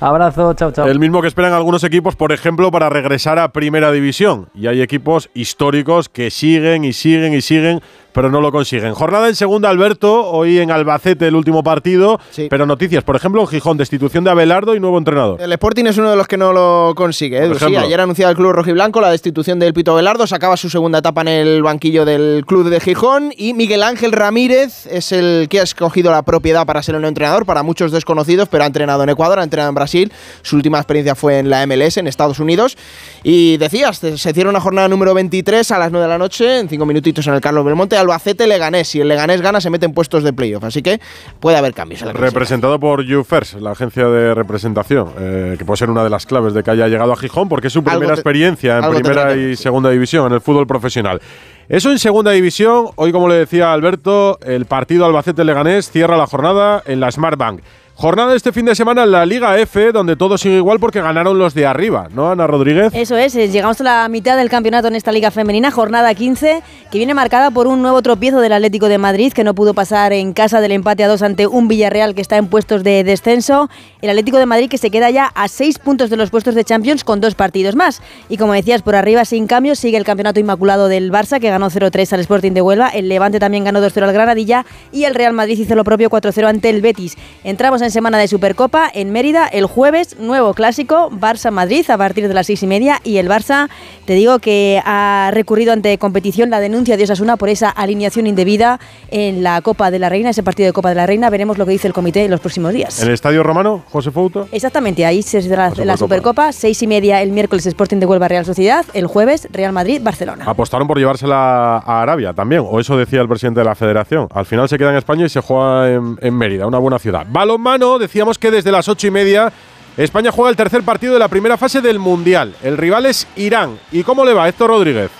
Abrazo, 0.00 0.52
chao, 0.52 0.70
chao. 0.70 0.86
El 0.86 0.98
mismo 0.98 1.22
que 1.22 1.28
esperan 1.28 1.54
algunos 1.54 1.82
equipos, 1.82 2.14
por 2.14 2.30
ejemplo, 2.30 2.70
para 2.70 2.90
regresar 2.90 3.38
a 3.38 3.52
Primera 3.52 3.90
División. 3.90 4.50
Y 4.54 4.66
hay 4.66 4.82
equipos 4.82 5.30
históricos 5.32 6.10
que 6.10 6.30
siguen 6.30 6.84
y 6.84 6.92
siguen 6.92 7.32
y 7.32 7.40
siguen 7.40 7.80
pero 8.14 8.30
no 8.30 8.40
lo 8.40 8.52
consiguen. 8.52 8.94
Jornada 8.94 9.28
en 9.28 9.34
segunda, 9.34 9.68
Alberto, 9.68 10.30
hoy 10.30 10.60
en 10.60 10.70
Albacete 10.70 11.26
el 11.26 11.34
último 11.34 11.62
partido, 11.64 12.20
pero 12.48 12.64
noticias, 12.64 13.02
por 13.02 13.16
ejemplo, 13.16 13.42
en 13.42 13.48
Gijón, 13.48 13.76
destitución 13.76 14.22
de 14.22 14.30
Abelardo 14.30 14.76
y 14.76 14.80
nuevo 14.80 14.96
entrenador. 14.96 15.42
El 15.42 15.52
Sporting 15.52 15.84
es 15.86 15.98
uno 15.98 16.10
de 16.10 16.16
los 16.16 16.28
que 16.28 16.36
no 16.36 16.52
lo 16.52 16.94
consigue. 16.94 17.44
¿eh? 17.44 17.52
Sí, 17.58 17.76
ayer 17.76 18.00
anunciado 18.00 18.30
el 18.30 18.36
club 18.36 18.52
rojiblanco 18.52 19.00
la 19.00 19.10
destitución 19.10 19.58
del 19.58 19.74
Pito 19.74 19.92
Abelardo, 19.92 20.26
sacaba 20.28 20.56
su 20.56 20.70
segunda 20.70 21.00
etapa 21.00 21.22
en 21.22 21.28
el 21.28 21.62
banquillo 21.62 22.04
del 22.04 22.44
club 22.46 22.68
de 22.68 22.78
Gijón 22.78 23.32
y 23.36 23.52
Miguel 23.52 23.82
Ángel 23.82 24.12
Ramírez 24.12 24.86
es 24.86 25.10
el 25.10 25.48
que 25.50 25.58
ha 25.58 25.64
escogido 25.64 26.12
la 26.12 26.22
propiedad 26.22 26.64
para 26.66 26.82
ser 26.84 26.94
un 26.94 27.04
entrenador, 27.04 27.44
para 27.44 27.64
muchos 27.64 27.90
desconocidos, 27.90 28.48
pero 28.48 28.62
ha 28.62 28.66
entrenado 28.68 29.02
en 29.02 29.08
Ecuador, 29.08 29.40
ha 29.40 29.42
entrenado 29.42 29.70
en 29.70 29.74
Brasil, 29.74 30.12
su 30.42 30.54
última 30.54 30.78
experiencia 30.78 31.16
fue 31.16 31.40
en 31.40 31.50
la 31.50 31.66
MLS, 31.66 31.96
en 31.96 32.06
Estados 32.06 32.38
Unidos. 32.38 32.76
Y 33.24 33.56
decías, 33.56 33.98
se 33.98 34.32
cierra 34.32 34.50
una 34.50 34.60
jornada 34.60 34.86
número 34.86 35.14
23 35.14 35.68
a 35.72 35.78
las 35.78 35.90
9 35.90 36.04
de 36.06 36.08
la 36.08 36.18
noche, 36.18 36.60
en 36.60 36.68
cinco 36.68 36.86
minutitos 36.86 37.26
en 37.26 37.34
el 37.34 37.40
Carlos 37.40 37.64
Belmonte 37.64 37.96
Albacete 38.04 38.46
Leganés. 38.46 38.88
Si 38.88 39.00
el 39.00 39.08
Leganés 39.08 39.40
gana, 39.40 39.60
se 39.60 39.70
mete 39.70 39.86
en 39.86 39.92
puestos 39.92 40.22
de 40.22 40.32
playoff. 40.32 40.64
Así 40.64 40.82
que 40.82 41.00
puede 41.40 41.56
haber 41.56 41.74
cambios. 41.74 42.02
En 42.02 42.08
la 42.08 42.12
Representado 42.14 42.78
por 42.78 43.04
YouFirst, 43.04 43.54
la 43.54 43.72
agencia 43.72 44.06
de 44.06 44.34
representación, 44.34 45.10
eh, 45.18 45.56
que 45.58 45.64
puede 45.64 45.78
ser 45.78 45.90
una 45.90 46.04
de 46.04 46.10
las 46.10 46.26
claves 46.26 46.54
de 46.54 46.62
que 46.62 46.70
haya 46.70 46.88
llegado 46.88 47.12
a 47.12 47.16
Gijón, 47.16 47.48
porque 47.48 47.68
es 47.68 47.72
su 47.72 47.82
primera 47.82 48.04
Algo 48.04 48.14
experiencia 48.14 48.78
en 48.78 48.90
primera 48.90 49.34
y 49.34 49.56
segunda 49.56 49.90
división, 49.90 50.26
en 50.26 50.32
el 50.32 50.40
fútbol 50.40 50.66
profesional. 50.66 51.20
Eso 51.68 51.90
en 51.90 51.98
segunda 51.98 52.30
división, 52.30 52.90
hoy 52.96 53.10
como 53.10 53.28
le 53.28 53.36
decía 53.36 53.72
Alberto, 53.72 54.38
el 54.44 54.66
partido 54.66 55.06
Albacete-Leganés 55.06 55.90
cierra 55.90 56.16
la 56.16 56.26
jornada 56.26 56.82
en 56.84 57.00
la 57.00 57.10
Smart 57.10 57.38
Bank. 57.38 57.62
Jornada 57.96 58.34
este 58.34 58.52
fin 58.52 58.66
de 58.66 58.74
semana 58.74 59.04
en 59.04 59.12
la 59.12 59.24
Liga 59.24 59.56
F, 59.56 59.92
donde 59.92 60.16
todo 60.16 60.36
sigue 60.36 60.56
igual 60.56 60.80
porque 60.80 61.00
ganaron 61.00 61.38
los 61.38 61.54
de 61.54 61.64
arriba, 61.64 62.08
¿no, 62.12 62.28
Ana 62.28 62.48
Rodríguez? 62.48 62.92
Eso 62.92 63.16
es, 63.16 63.36
eh, 63.36 63.48
llegamos 63.48 63.80
a 63.80 63.84
la 63.84 64.08
mitad 64.08 64.36
del 64.36 64.50
campeonato 64.50 64.88
en 64.88 64.96
esta 64.96 65.12
liga 65.12 65.30
femenina, 65.30 65.70
jornada 65.70 66.12
15, 66.12 66.60
que 66.90 66.98
viene 66.98 67.14
marcada 67.14 67.52
por 67.52 67.68
un 67.68 67.82
nuevo 67.82 68.02
tropiezo 68.02 68.40
del 68.40 68.52
Atlético 68.52 68.88
de 68.88 68.98
Madrid, 68.98 69.32
que 69.32 69.44
no 69.44 69.54
pudo 69.54 69.74
pasar 69.74 70.12
en 70.12 70.32
casa 70.32 70.60
del 70.60 70.72
empate 70.72 71.04
a 71.04 71.08
dos 71.08 71.22
ante 71.22 71.46
un 71.46 71.68
Villarreal 71.68 72.16
que 72.16 72.20
está 72.20 72.36
en 72.36 72.48
puestos 72.48 72.82
de 72.82 73.04
descenso. 73.04 73.70
El 74.02 74.10
Atlético 74.10 74.38
de 74.38 74.46
Madrid 74.46 74.68
que 74.68 74.76
se 74.76 74.90
queda 74.90 75.10
ya 75.10 75.26
a 75.26 75.46
seis 75.46 75.78
puntos 75.78 76.10
de 76.10 76.16
los 76.16 76.30
puestos 76.30 76.56
de 76.56 76.64
Champions 76.64 77.04
con 77.04 77.20
dos 77.20 77.36
partidos 77.36 77.76
más. 77.76 78.02
Y 78.28 78.38
como 78.38 78.54
decías, 78.54 78.82
por 78.82 78.96
arriba 78.96 79.24
sin 79.24 79.46
cambios 79.46 79.78
sigue 79.78 79.96
el 79.96 80.04
campeonato 80.04 80.40
inmaculado 80.40 80.88
del 80.88 81.12
Barça, 81.12 81.38
que 81.38 81.48
ganó 81.48 81.70
0-3 81.70 82.12
al 82.12 82.20
Sporting 82.20 82.52
de 82.52 82.60
Huelva. 82.60 82.88
El 82.88 83.08
Levante 83.08 83.38
también 83.38 83.62
ganó 83.62 83.80
2-0 83.80 84.02
al 84.02 84.12
Granadilla 84.12 84.66
y 84.90 85.04
el 85.04 85.14
Real 85.14 85.32
Madrid 85.32 85.60
hizo 85.60 85.76
lo 85.76 85.84
propio 85.84 86.10
4-0 86.10 86.44
ante 86.48 86.70
el 86.70 86.82
Betis. 86.82 87.16
Entramos 87.44 87.80
en 87.83 87.83
semana 87.90 88.18
de 88.18 88.28
Supercopa 88.28 88.90
en 88.92 89.10
Mérida 89.10 89.46
el 89.46 89.66
jueves, 89.66 90.18
nuevo 90.18 90.54
clásico, 90.54 91.10
Barça-Madrid 91.10 91.88
a 91.90 91.98
partir 91.98 92.28
de 92.28 92.34
las 92.34 92.46
seis 92.46 92.62
y 92.62 92.66
media 92.66 93.00
y 93.04 93.18
el 93.18 93.28
Barça, 93.28 93.68
te 94.04 94.14
digo 94.14 94.38
que 94.38 94.82
ha 94.84 95.30
recurrido 95.32 95.72
ante 95.72 95.96
competición 95.98 96.50
la 96.50 96.60
denuncia 96.60 96.96
de 96.96 97.04
Osasuna 97.04 97.36
por 97.36 97.48
esa 97.48 97.70
alineación 97.70 98.26
indebida 98.26 98.80
en 99.10 99.42
la 99.42 99.60
Copa 99.62 99.90
de 99.90 99.98
la 99.98 100.08
Reina, 100.08 100.30
ese 100.30 100.42
partido 100.42 100.66
de 100.66 100.72
Copa 100.72 100.90
de 100.90 100.94
la 100.94 101.06
Reina. 101.06 101.30
Veremos 101.30 101.58
lo 101.58 101.66
que 101.66 101.72
dice 101.72 101.88
el 101.88 101.94
comité 101.94 102.24
en 102.24 102.30
los 102.30 102.40
próximos 102.40 102.72
días. 102.72 103.00
En 103.00 103.08
el 103.08 103.14
Estadio 103.14 103.42
Romano, 103.42 103.82
José 103.90 104.10
Fouto. 104.10 104.48
Exactamente, 104.52 105.06
ahí 105.06 105.22
se 105.22 105.42
será 105.42 105.70
la, 105.70 105.96
Supercopa. 105.96 106.52
Seis 106.52 106.82
y 106.82 106.86
media 106.86 107.22
el 107.22 107.32
miércoles 107.32 107.66
Sporting 107.66 107.98
de 107.98 108.06
Huelva 108.06 108.28
Real 108.28 108.44
Sociedad, 108.44 108.84
el 108.94 109.06
jueves 109.06 109.48
Real 109.50 109.72
Madrid 109.72 110.00
Barcelona. 110.02 110.44
Apostaron 110.46 110.86
por 110.86 110.98
llevársela 110.98 111.78
a 111.78 112.02
Arabia 112.02 112.32
también, 112.32 112.62
o 112.64 112.80
eso 112.80 112.96
decía 112.96 113.20
el 113.20 113.28
presidente 113.28 113.60
de 113.60 113.64
la 113.64 113.74
federación. 113.74 114.28
Al 114.32 114.46
final 114.46 114.68
se 114.68 114.78
queda 114.78 114.90
en 114.90 114.96
España 114.96 115.26
y 115.26 115.28
se 115.28 115.40
juega 115.40 115.90
en, 115.90 116.18
en 116.20 116.34
Mérida, 116.34 116.66
una 116.66 116.78
buena 116.78 116.98
ciudad. 116.98 117.26
Balonmano, 117.28 117.73
decíamos 117.98 118.38
que 118.38 118.50
desde 118.50 118.72
las 118.72 118.88
ocho 118.88 119.06
y 119.06 119.10
media 119.10 119.52
España 119.96 120.32
juega 120.32 120.50
el 120.50 120.56
tercer 120.56 120.82
partido 120.82 121.12
de 121.12 121.20
la 121.20 121.28
primera 121.28 121.56
fase 121.56 121.80
del 121.80 121.98
Mundial. 121.98 122.54
El 122.62 122.76
rival 122.76 123.06
es 123.06 123.26
Irán. 123.36 123.78
¿Y 123.92 124.02
cómo 124.02 124.24
le 124.24 124.32
va 124.32 124.48
Héctor 124.48 124.70
Rodríguez? 124.70 125.10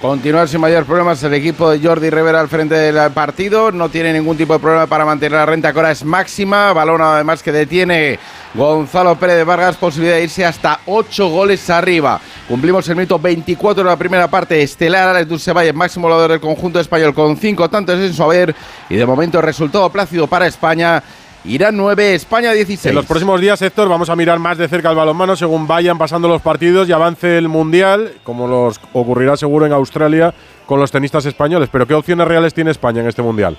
Continuar 0.00 0.48
sin 0.48 0.62
mayores 0.62 0.86
problemas 0.86 1.22
el 1.24 1.34
equipo 1.34 1.68
de 1.68 1.86
Jordi 1.86 2.08
Rivera 2.08 2.40
al 2.40 2.48
frente 2.48 2.74
del 2.74 3.10
partido. 3.10 3.70
No 3.70 3.90
tiene 3.90 4.14
ningún 4.14 4.34
tipo 4.34 4.54
de 4.54 4.58
problema 4.58 4.86
para 4.86 5.04
mantener 5.04 5.32
la 5.32 5.44
renta 5.44 5.72
que 5.72 5.78
ahora 5.78 5.90
es 5.90 6.04
máxima. 6.04 6.72
Balón 6.72 7.02
además 7.02 7.42
que 7.42 7.52
detiene 7.52 8.18
Gonzalo 8.54 9.16
Pérez 9.16 9.36
de 9.36 9.44
Vargas. 9.44 9.76
Posibilidad 9.76 10.16
de 10.16 10.22
irse 10.22 10.46
hasta 10.46 10.80
8 10.86 11.28
goles 11.28 11.68
arriba. 11.68 12.18
Cumplimos 12.48 12.88
el 12.88 12.96
minuto 12.96 13.18
24 13.18 13.82
de 13.84 13.90
la 13.90 13.96
primera 13.96 14.26
parte. 14.30 14.62
Estelar 14.62 15.08
Alex 15.08 15.28
Dulcevalle, 15.28 15.74
máximo 15.74 16.06
goleador 16.06 16.30
del 16.30 16.40
conjunto 16.40 16.80
español 16.80 17.12
con 17.12 17.36
5 17.36 17.68
tantos 17.68 17.98
en 18.00 18.14
su 18.14 18.22
haber. 18.22 18.54
Y 18.88 18.94
de 18.94 19.04
momento 19.04 19.42
resultado 19.42 19.90
plácido 19.90 20.26
para 20.26 20.46
España. 20.46 21.02
Irán 21.44 21.76
9, 21.76 22.14
España 22.14 22.52
16. 22.52 22.86
En 22.86 22.94
los 22.94 23.06
próximos 23.06 23.40
días, 23.40 23.60
Héctor, 23.62 23.88
vamos 23.88 24.10
a 24.10 24.16
mirar 24.16 24.38
más 24.38 24.58
de 24.58 24.68
cerca 24.68 24.90
el 24.90 24.96
balonmano 24.96 25.36
según 25.36 25.66
vayan 25.66 25.96
pasando 25.96 26.28
los 26.28 26.42
partidos 26.42 26.86
y 26.88 26.92
avance 26.92 27.38
el 27.38 27.48
Mundial, 27.48 28.12
como 28.24 28.46
los 28.46 28.78
ocurrirá 28.92 29.36
seguro 29.38 29.64
en 29.64 29.72
Australia 29.72 30.34
con 30.66 30.78
los 30.78 30.90
tenistas 30.90 31.24
españoles. 31.24 31.70
Pero 31.72 31.86
¿qué 31.86 31.94
opciones 31.94 32.28
reales 32.28 32.52
tiene 32.52 32.70
España 32.70 33.00
en 33.00 33.08
este 33.08 33.22
Mundial? 33.22 33.56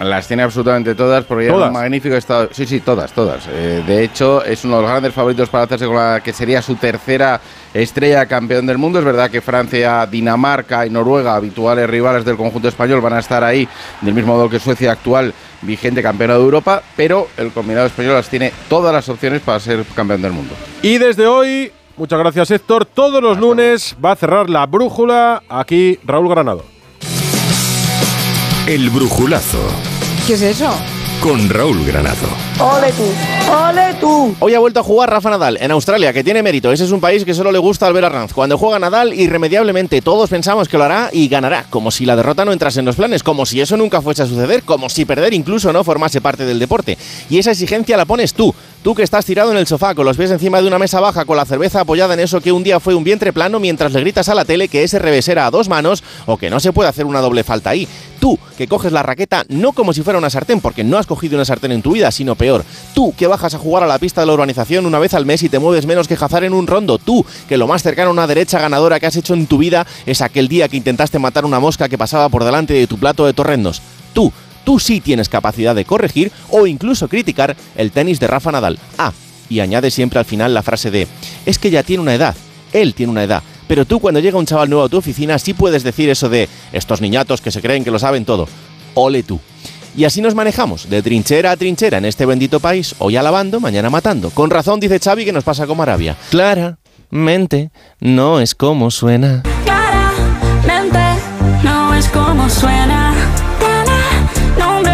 Las 0.00 0.28
tiene 0.28 0.44
absolutamente 0.44 0.94
todas, 0.94 1.24
porque 1.24 1.46
ya 1.46 1.52
¿Todas? 1.52 1.68
un 1.68 1.74
magnífico 1.74 2.14
estado. 2.14 2.48
Sí, 2.52 2.66
sí, 2.66 2.80
todas, 2.80 3.12
todas. 3.12 3.48
Eh, 3.50 3.82
de 3.84 4.04
hecho, 4.04 4.44
es 4.44 4.64
uno 4.64 4.76
de 4.76 4.82
los 4.82 4.90
grandes 4.92 5.12
favoritos 5.12 5.48
para 5.48 5.64
hacerse 5.64 5.86
con 5.86 5.96
la 5.96 6.20
que 6.22 6.32
sería 6.32 6.62
su 6.62 6.76
tercera 6.76 7.40
estrella 7.74 8.24
campeón 8.26 8.64
del 8.64 8.78
mundo. 8.78 9.00
Es 9.00 9.04
verdad 9.04 9.28
que 9.28 9.40
Francia, 9.40 10.06
Dinamarca 10.06 10.86
y 10.86 10.90
Noruega, 10.90 11.34
habituales 11.34 11.90
rivales 11.90 12.24
del 12.24 12.36
conjunto 12.36 12.68
español, 12.68 13.00
van 13.00 13.14
a 13.14 13.18
estar 13.18 13.42
ahí, 13.42 13.68
del 14.00 14.14
mismo 14.14 14.34
modo 14.34 14.48
que 14.48 14.60
Suecia 14.60 14.92
actual, 14.92 15.34
vigente 15.62 16.02
campeona 16.02 16.34
de 16.34 16.40
Europa, 16.40 16.82
pero 16.96 17.28
el 17.36 17.50
combinado 17.52 17.86
español 17.86 18.14
las 18.14 18.28
tiene 18.28 18.52
todas 18.68 18.92
las 18.92 19.08
opciones 19.08 19.40
para 19.42 19.60
ser 19.60 19.84
campeón 19.94 20.22
del 20.22 20.32
mundo. 20.32 20.54
Y 20.82 20.98
desde 20.98 21.26
hoy, 21.26 21.72
muchas 21.96 22.18
gracias 22.18 22.50
Héctor, 22.50 22.84
todos 22.86 23.22
los 23.22 23.38
lunes 23.38 23.96
va 24.04 24.12
a 24.12 24.16
cerrar 24.16 24.48
la 24.50 24.66
brújula 24.66 25.42
aquí 25.48 25.98
Raúl 26.04 26.28
Granado. 26.28 26.64
El 28.66 28.90
brujulazo 28.90 29.58
¿Qué 30.26 30.34
es 30.34 30.42
eso? 30.42 30.70
con 31.22 31.48
Raúl 31.48 31.84
Granado. 31.84 32.47
¡Ole 32.60 32.90
tú! 32.90 33.04
¡Ole 33.52 33.94
tú! 34.00 34.34
Hoy 34.40 34.52
ha 34.52 34.58
vuelto 34.58 34.80
a 34.80 34.82
jugar 34.82 35.08
Rafa 35.08 35.30
Nadal 35.30 35.58
en 35.60 35.70
Australia, 35.70 36.12
que 36.12 36.24
tiene 36.24 36.42
mérito. 36.42 36.72
Ese 36.72 36.84
es 36.84 36.90
un 36.90 37.00
país 37.00 37.24
que 37.24 37.32
solo 37.32 37.52
le 37.52 37.58
gusta 37.58 37.86
al 37.86 37.92
ver 37.92 38.04
a 38.04 38.08
Ranz. 38.08 38.32
Cuando 38.32 38.58
juega 38.58 38.80
Nadal, 38.80 39.14
irremediablemente 39.14 40.02
todos 40.02 40.28
pensamos 40.28 40.68
que 40.68 40.76
lo 40.76 40.82
hará 40.82 41.08
y 41.12 41.28
ganará, 41.28 41.66
como 41.70 41.92
si 41.92 42.04
la 42.04 42.16
derrota 42.16 42.44
no 42.44 42.52
entrase 42.52 42.80
en 42.80 42.86
los 42.86 42.96
planes, 42.96 43.22
como 43.22 43.46
si 43.46 43.60
eso 43.60 43.76
nunca 43.76 44.02
fuese 44.02 44.24
a 44.24 44.26
suceder, 44.26 44.64
como 44.64 44.88
si 44.88 45.04
perder 45.04 45.34
incluso 45.34 45.72
no 45.72 45.84
formase 45.84 46.20
parte 46.20 46.44
del 46.44 46.58
deporte. 46.58 46.98
Y 47.30 47.38
esa 47.38 47.52
exigencia 47.52 47.96
la 47.96 48.06
pones 48.06 48.34
tú, 48.34 48.52
tú 48.82 48.92
que 48.92 49.04
estás 49.04 49.24
tirado 49.24 49.52
en 49.52 49.58
el 49.58 49.68
sofá 49.68 49.94
con 49.94 50.04
los 50.04 50.16
pies 50.16 50.32
encima 50.32 50.60
de 50.60 50.66
una 50.66 50.80
mesa 50.80 50.98
baja 50.98 51.26
con 51.26 51.36
la 51.36 51.44
cerveza 51.44 51.82
apoyada 51.82 52.14
en 52.14 52.20
eso 52.20 52.40
que 52.40 52.50
un 52.50 52.64
día 52.64 52.80
fue 52.80 52.96
un 52.96 53.04
vientre 53.04 53.32
plano 53.32 53.60
mientras 53.60 53.92
le 53.92 54.00
gritas 54.00 54.28
a 54.28 54.34
la 54.34 54.44
tele 54.44 54.66
que 54.66 54.82
ese 54.82 54.98
revés 54.98 55.28
era 55.28 55.46
a 55.46 55.52
dos 55.52 55.68
manos 55.68 56.02
o 56.26 56.36
que 56.36 56.50
no 56.50 56.58
se 56.58 56.72
puede 56.72 56.88
hacer 56.88 57.06
una 57.06 57.20
doble 57.20 57.44
falta 57.44 57.70
ahí. 57.70 57.86
Tú 58.18 58.36
que 58.56 58.66
coges 58.66 58.90
la 58.90 59.04
raqueta 59.04 59.44
no 59.48 59.72
como 59.72 59.92
si 59.92 60.02
fuera 60.02 60.18
una 60.18 60.28
sartén, 60.28 60.60
porque 60.60 60.82
no 60.82 60.98
has 60.98 61.06
cogido 61.06 61.36
una 61.36 61.44
sartén 61.44 61.70
en 61.70 61.82
tu 61.82 61.92
vida, 61.92 62.10
sino 62.10 62.34
peor. 62.34 62.47
Tú 62.94 63.14
que 63.16 63.26
bajas 63.26 63.54
a 63.54 63.58
jugar 63.58 63.82
a 63.82 63.86
la 63.86 63.98
pista 63.98 64.20
de 64.20 64.26
la 64.26 64.34
urbanización 64.34 64.86
una 64.86 64.98
vez 64.98 65.14
al 65.14 65.26
mes 65.26 65.42
y 65.42 65.48
te 65.48 65.58
mueves 65.58 65.86
menos 65.86 66.08
que 66.08 66.14
Hazard 66.14 66.44
en 66.44 66.54
un 66.54 66.66
rondo. 66.66 66.98
Tú 66.98 67.24
que 67.48 67.56
lo 67.56 67.66
más 67.66 67.82
cercano 67.82 68.10
a 68.10 68.12
una 68.12 68.26
derecha 68.26 68.58
ganadora 68.58 68.98
que 68.98 69.06
has 69.06 69.16
hecho 69.16 69.34
en 69.34 69.46
tu 69.46 69.58
vida 69.58 69.86
es 70.06 70.20
aquel 70.20 70.48
día 70.48 70.68
que 70.68 70.76
intentaste 70.76 71.18
matar 71.18 71.44
una 71.44 71.60
mosca 71.60 71.88
que 71.88 71.98
pasaba 71.98 72.28
por 72.28 72.44
delante 72.44 72.74
de 72.74 72.86
tu 72.86 72.98
plato 72.98 73.26
de 73.26 73.32
torrendos. 73.32 73.82
Tú, 74.12 74.32
tú 74.64 74.78
sí 74.78 75.00
tienes 75.00 75.28
capacidad 75.28 75.74
de 75.74 75.84
corregir 75.84 76.32
o 76.50 76.66
incluso 76.66 77.08
criticar 77.08 77.56
el 77.76 77.92
tenis 77.92 78.20
de 78.20 78.26
Rafa 78.26 78.52
Nadal. 78.52 78.78
Ah, 78.96 79.12
y 79.48 79.60
añade 79.60 79.90
siempre 79.90 80.18
al 80.18 80.24
final 80.24 80.54
la 80.54 80.62
frase 80.62 80.90
de, 80.90 81.06
es 81.46 81.58
que 81.58 81.70
ya 81.70 81.82
tiene 81.82 82.02
una 82.02 82.14
edad, 82.14 82.34
él 82.72 82.94
tiene 82.94 83.12
una 83.12 83.24
edad. 83.24 83.42
Pero 83.66 83.84
tú 83.84 84.00
cuando 84.00 84.20
llega 84.20 84.38
un 84.38 84.46
chaval 84.46 84.70
nuevo 84.70 84.84
a 84.84 84.88
tu 84.88 84.96
oficina 84.96 85.38
sí 85.38 85.52
puedes 85.52 85.82
decir 85.82 86.08
eso 86.08 86.28
de 86.28 86.48
estos 86.72 87.00
niñatos 87.00 87.40
que 87.40 87.50
se 87.50 87.60
creen 87.60 87.84
que 87.84 87.90
lo 87.90 87.98
saben 87.98 88.24
todo. 88.24 88.48
Ole 88.94 89.22
tú. 89.22 89.38
Y 89.98 90.04
así 90.04 90.22
nos 90.22 90.36
manejamos, 90.36 90.88
de 90.88 91.02
trinchera 91.02 91.50
a 91.50 91.56
trinchera 91.56 91.98
en 91.98 92.04
este 92.04 92.24
bendito 92.24 92.60
país, 92.60 92.94
hoy 92.98 93.16
alabando, 93.16 93.58
mañana 93.58 93.90
matando. 93.90 94.30
Con 94.30 94.48
razón 94.48 94.78
dice 94.78 95.00
Xavi 95.00 95.24
que 95.24 95.32
nos 95.32 95.42
pasa 95.42 95.66
como 95.66 95.82
Arabia. 95.82 96.14
Claramente, 96.30 97.72
no 97.98 98.38
es 98.38 98.54
como 98.54 98.92
suena. 98.92 99.42
Claramente 99.64 101.00
no 101.64 101.92
es 101.94 102.06
como 102.10 102.48
suena. 102.48 103.12
Tiene 103.58 104.56
nombre 104.56 104.92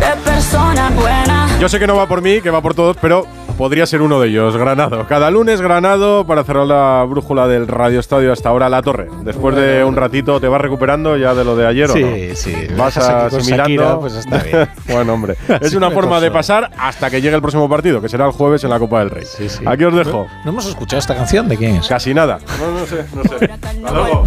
de 0.00 0.22
persona 0.24 0.90
buena. 0.90 1.48
Yo 1.60 1.68
sé 1.68 1.78
que 1.78 1.86
no 1.86 1.94
va 1.94 2.08
por 2.08 2.20
mí, 2.20 2.40
que 2.40 2.50
va 2.50 2.60
por 2.60 2.74
todos, 2.74 2.96
pero 3.00 3.24
podría 3.62 3.86
ser 3.86 4.02
uno 4.02 4.18
de 4.18 4.26
ellos, 4.26 4.56
Granado. 4.56 5.06
Cada 5.06 5.30
lunes 5.30 5.60
Granado 5.60 6.26
para 6.26 6.42
cerrar 6.42 6.66
la 6.66 7.06
brújula 7.08 7.46
del 7.46 7.68
Radio 7.68 8.00
Estadio 8.00 8.32
hasta 8.32 8.48
ahora 8.48 8.68
La 8.68 8.82
Torre. 8.82 9.06
Después 9.22 9.54
de 9.54 9.84
un 9.84 9.94
ratito 9.94 10.40
te 10.40 10.48
vas 10.48 10.60
recuperando 10.60 11.16
ya 11.16 11.32
de 11.32 11.44
lo 11.44 11.54
de 11.54 11.68
ayer, 11.68 11.88
¿o 11.88 11.92
Sí, 11.92 12.02
no? 12.02 12.34
sí. 12.34 12.54
Vas 12.76 12.96
aquí 12.96 13.30
con 13.30 13.38
asimilando. 13.38 13.62
Shakira, 13.62 13.98
pues 14.00 14.14
está 14.14 14.38
bien. 14.38 14.68
bueno, 14.88 15.14
hombre. 15.14 15.36
es 15.60 15.74
una 15.74 15.92
forma 15.92 16.18
de 16.18 16.32
pasar 16.32 16.72
hasta 16.76 17.08
que 17.08 17.20
llegue 17.22 17.36
el 17.36 17.40
próximo 17.40 17.68
partido, 17.68 18.00
que 18.02 18.08
será 18.08 18.26
el 18.26 18.32
jueves 18.32 18.64
en 18.64 18.70
la 18.70 18.80
Copa 18.80 18.98
del 18.98 19.10
Rey. 19.10 19.26
Aquí 19.64 19.84
os 19.84 19.94
dejo. 19.94 20.26
¿No 20.44 20.50
hemos 20.50 20.66
escuchado 20.66 20.98
esta 20.98 21.14
canción? 21.14 21.48
¿De 21.48 21.56
quién 21.56 21.76
es? 21.76 21.86
Casi 21.86 22.12
nada. 22.12 22.40
No, 22.58 22.80
no 22.80 22.84
sé, 22.84 23.04
no 23.14 23.22
sé. 23.22 23.44
Hasta 23.44 23.72
luego. 23.92 24.24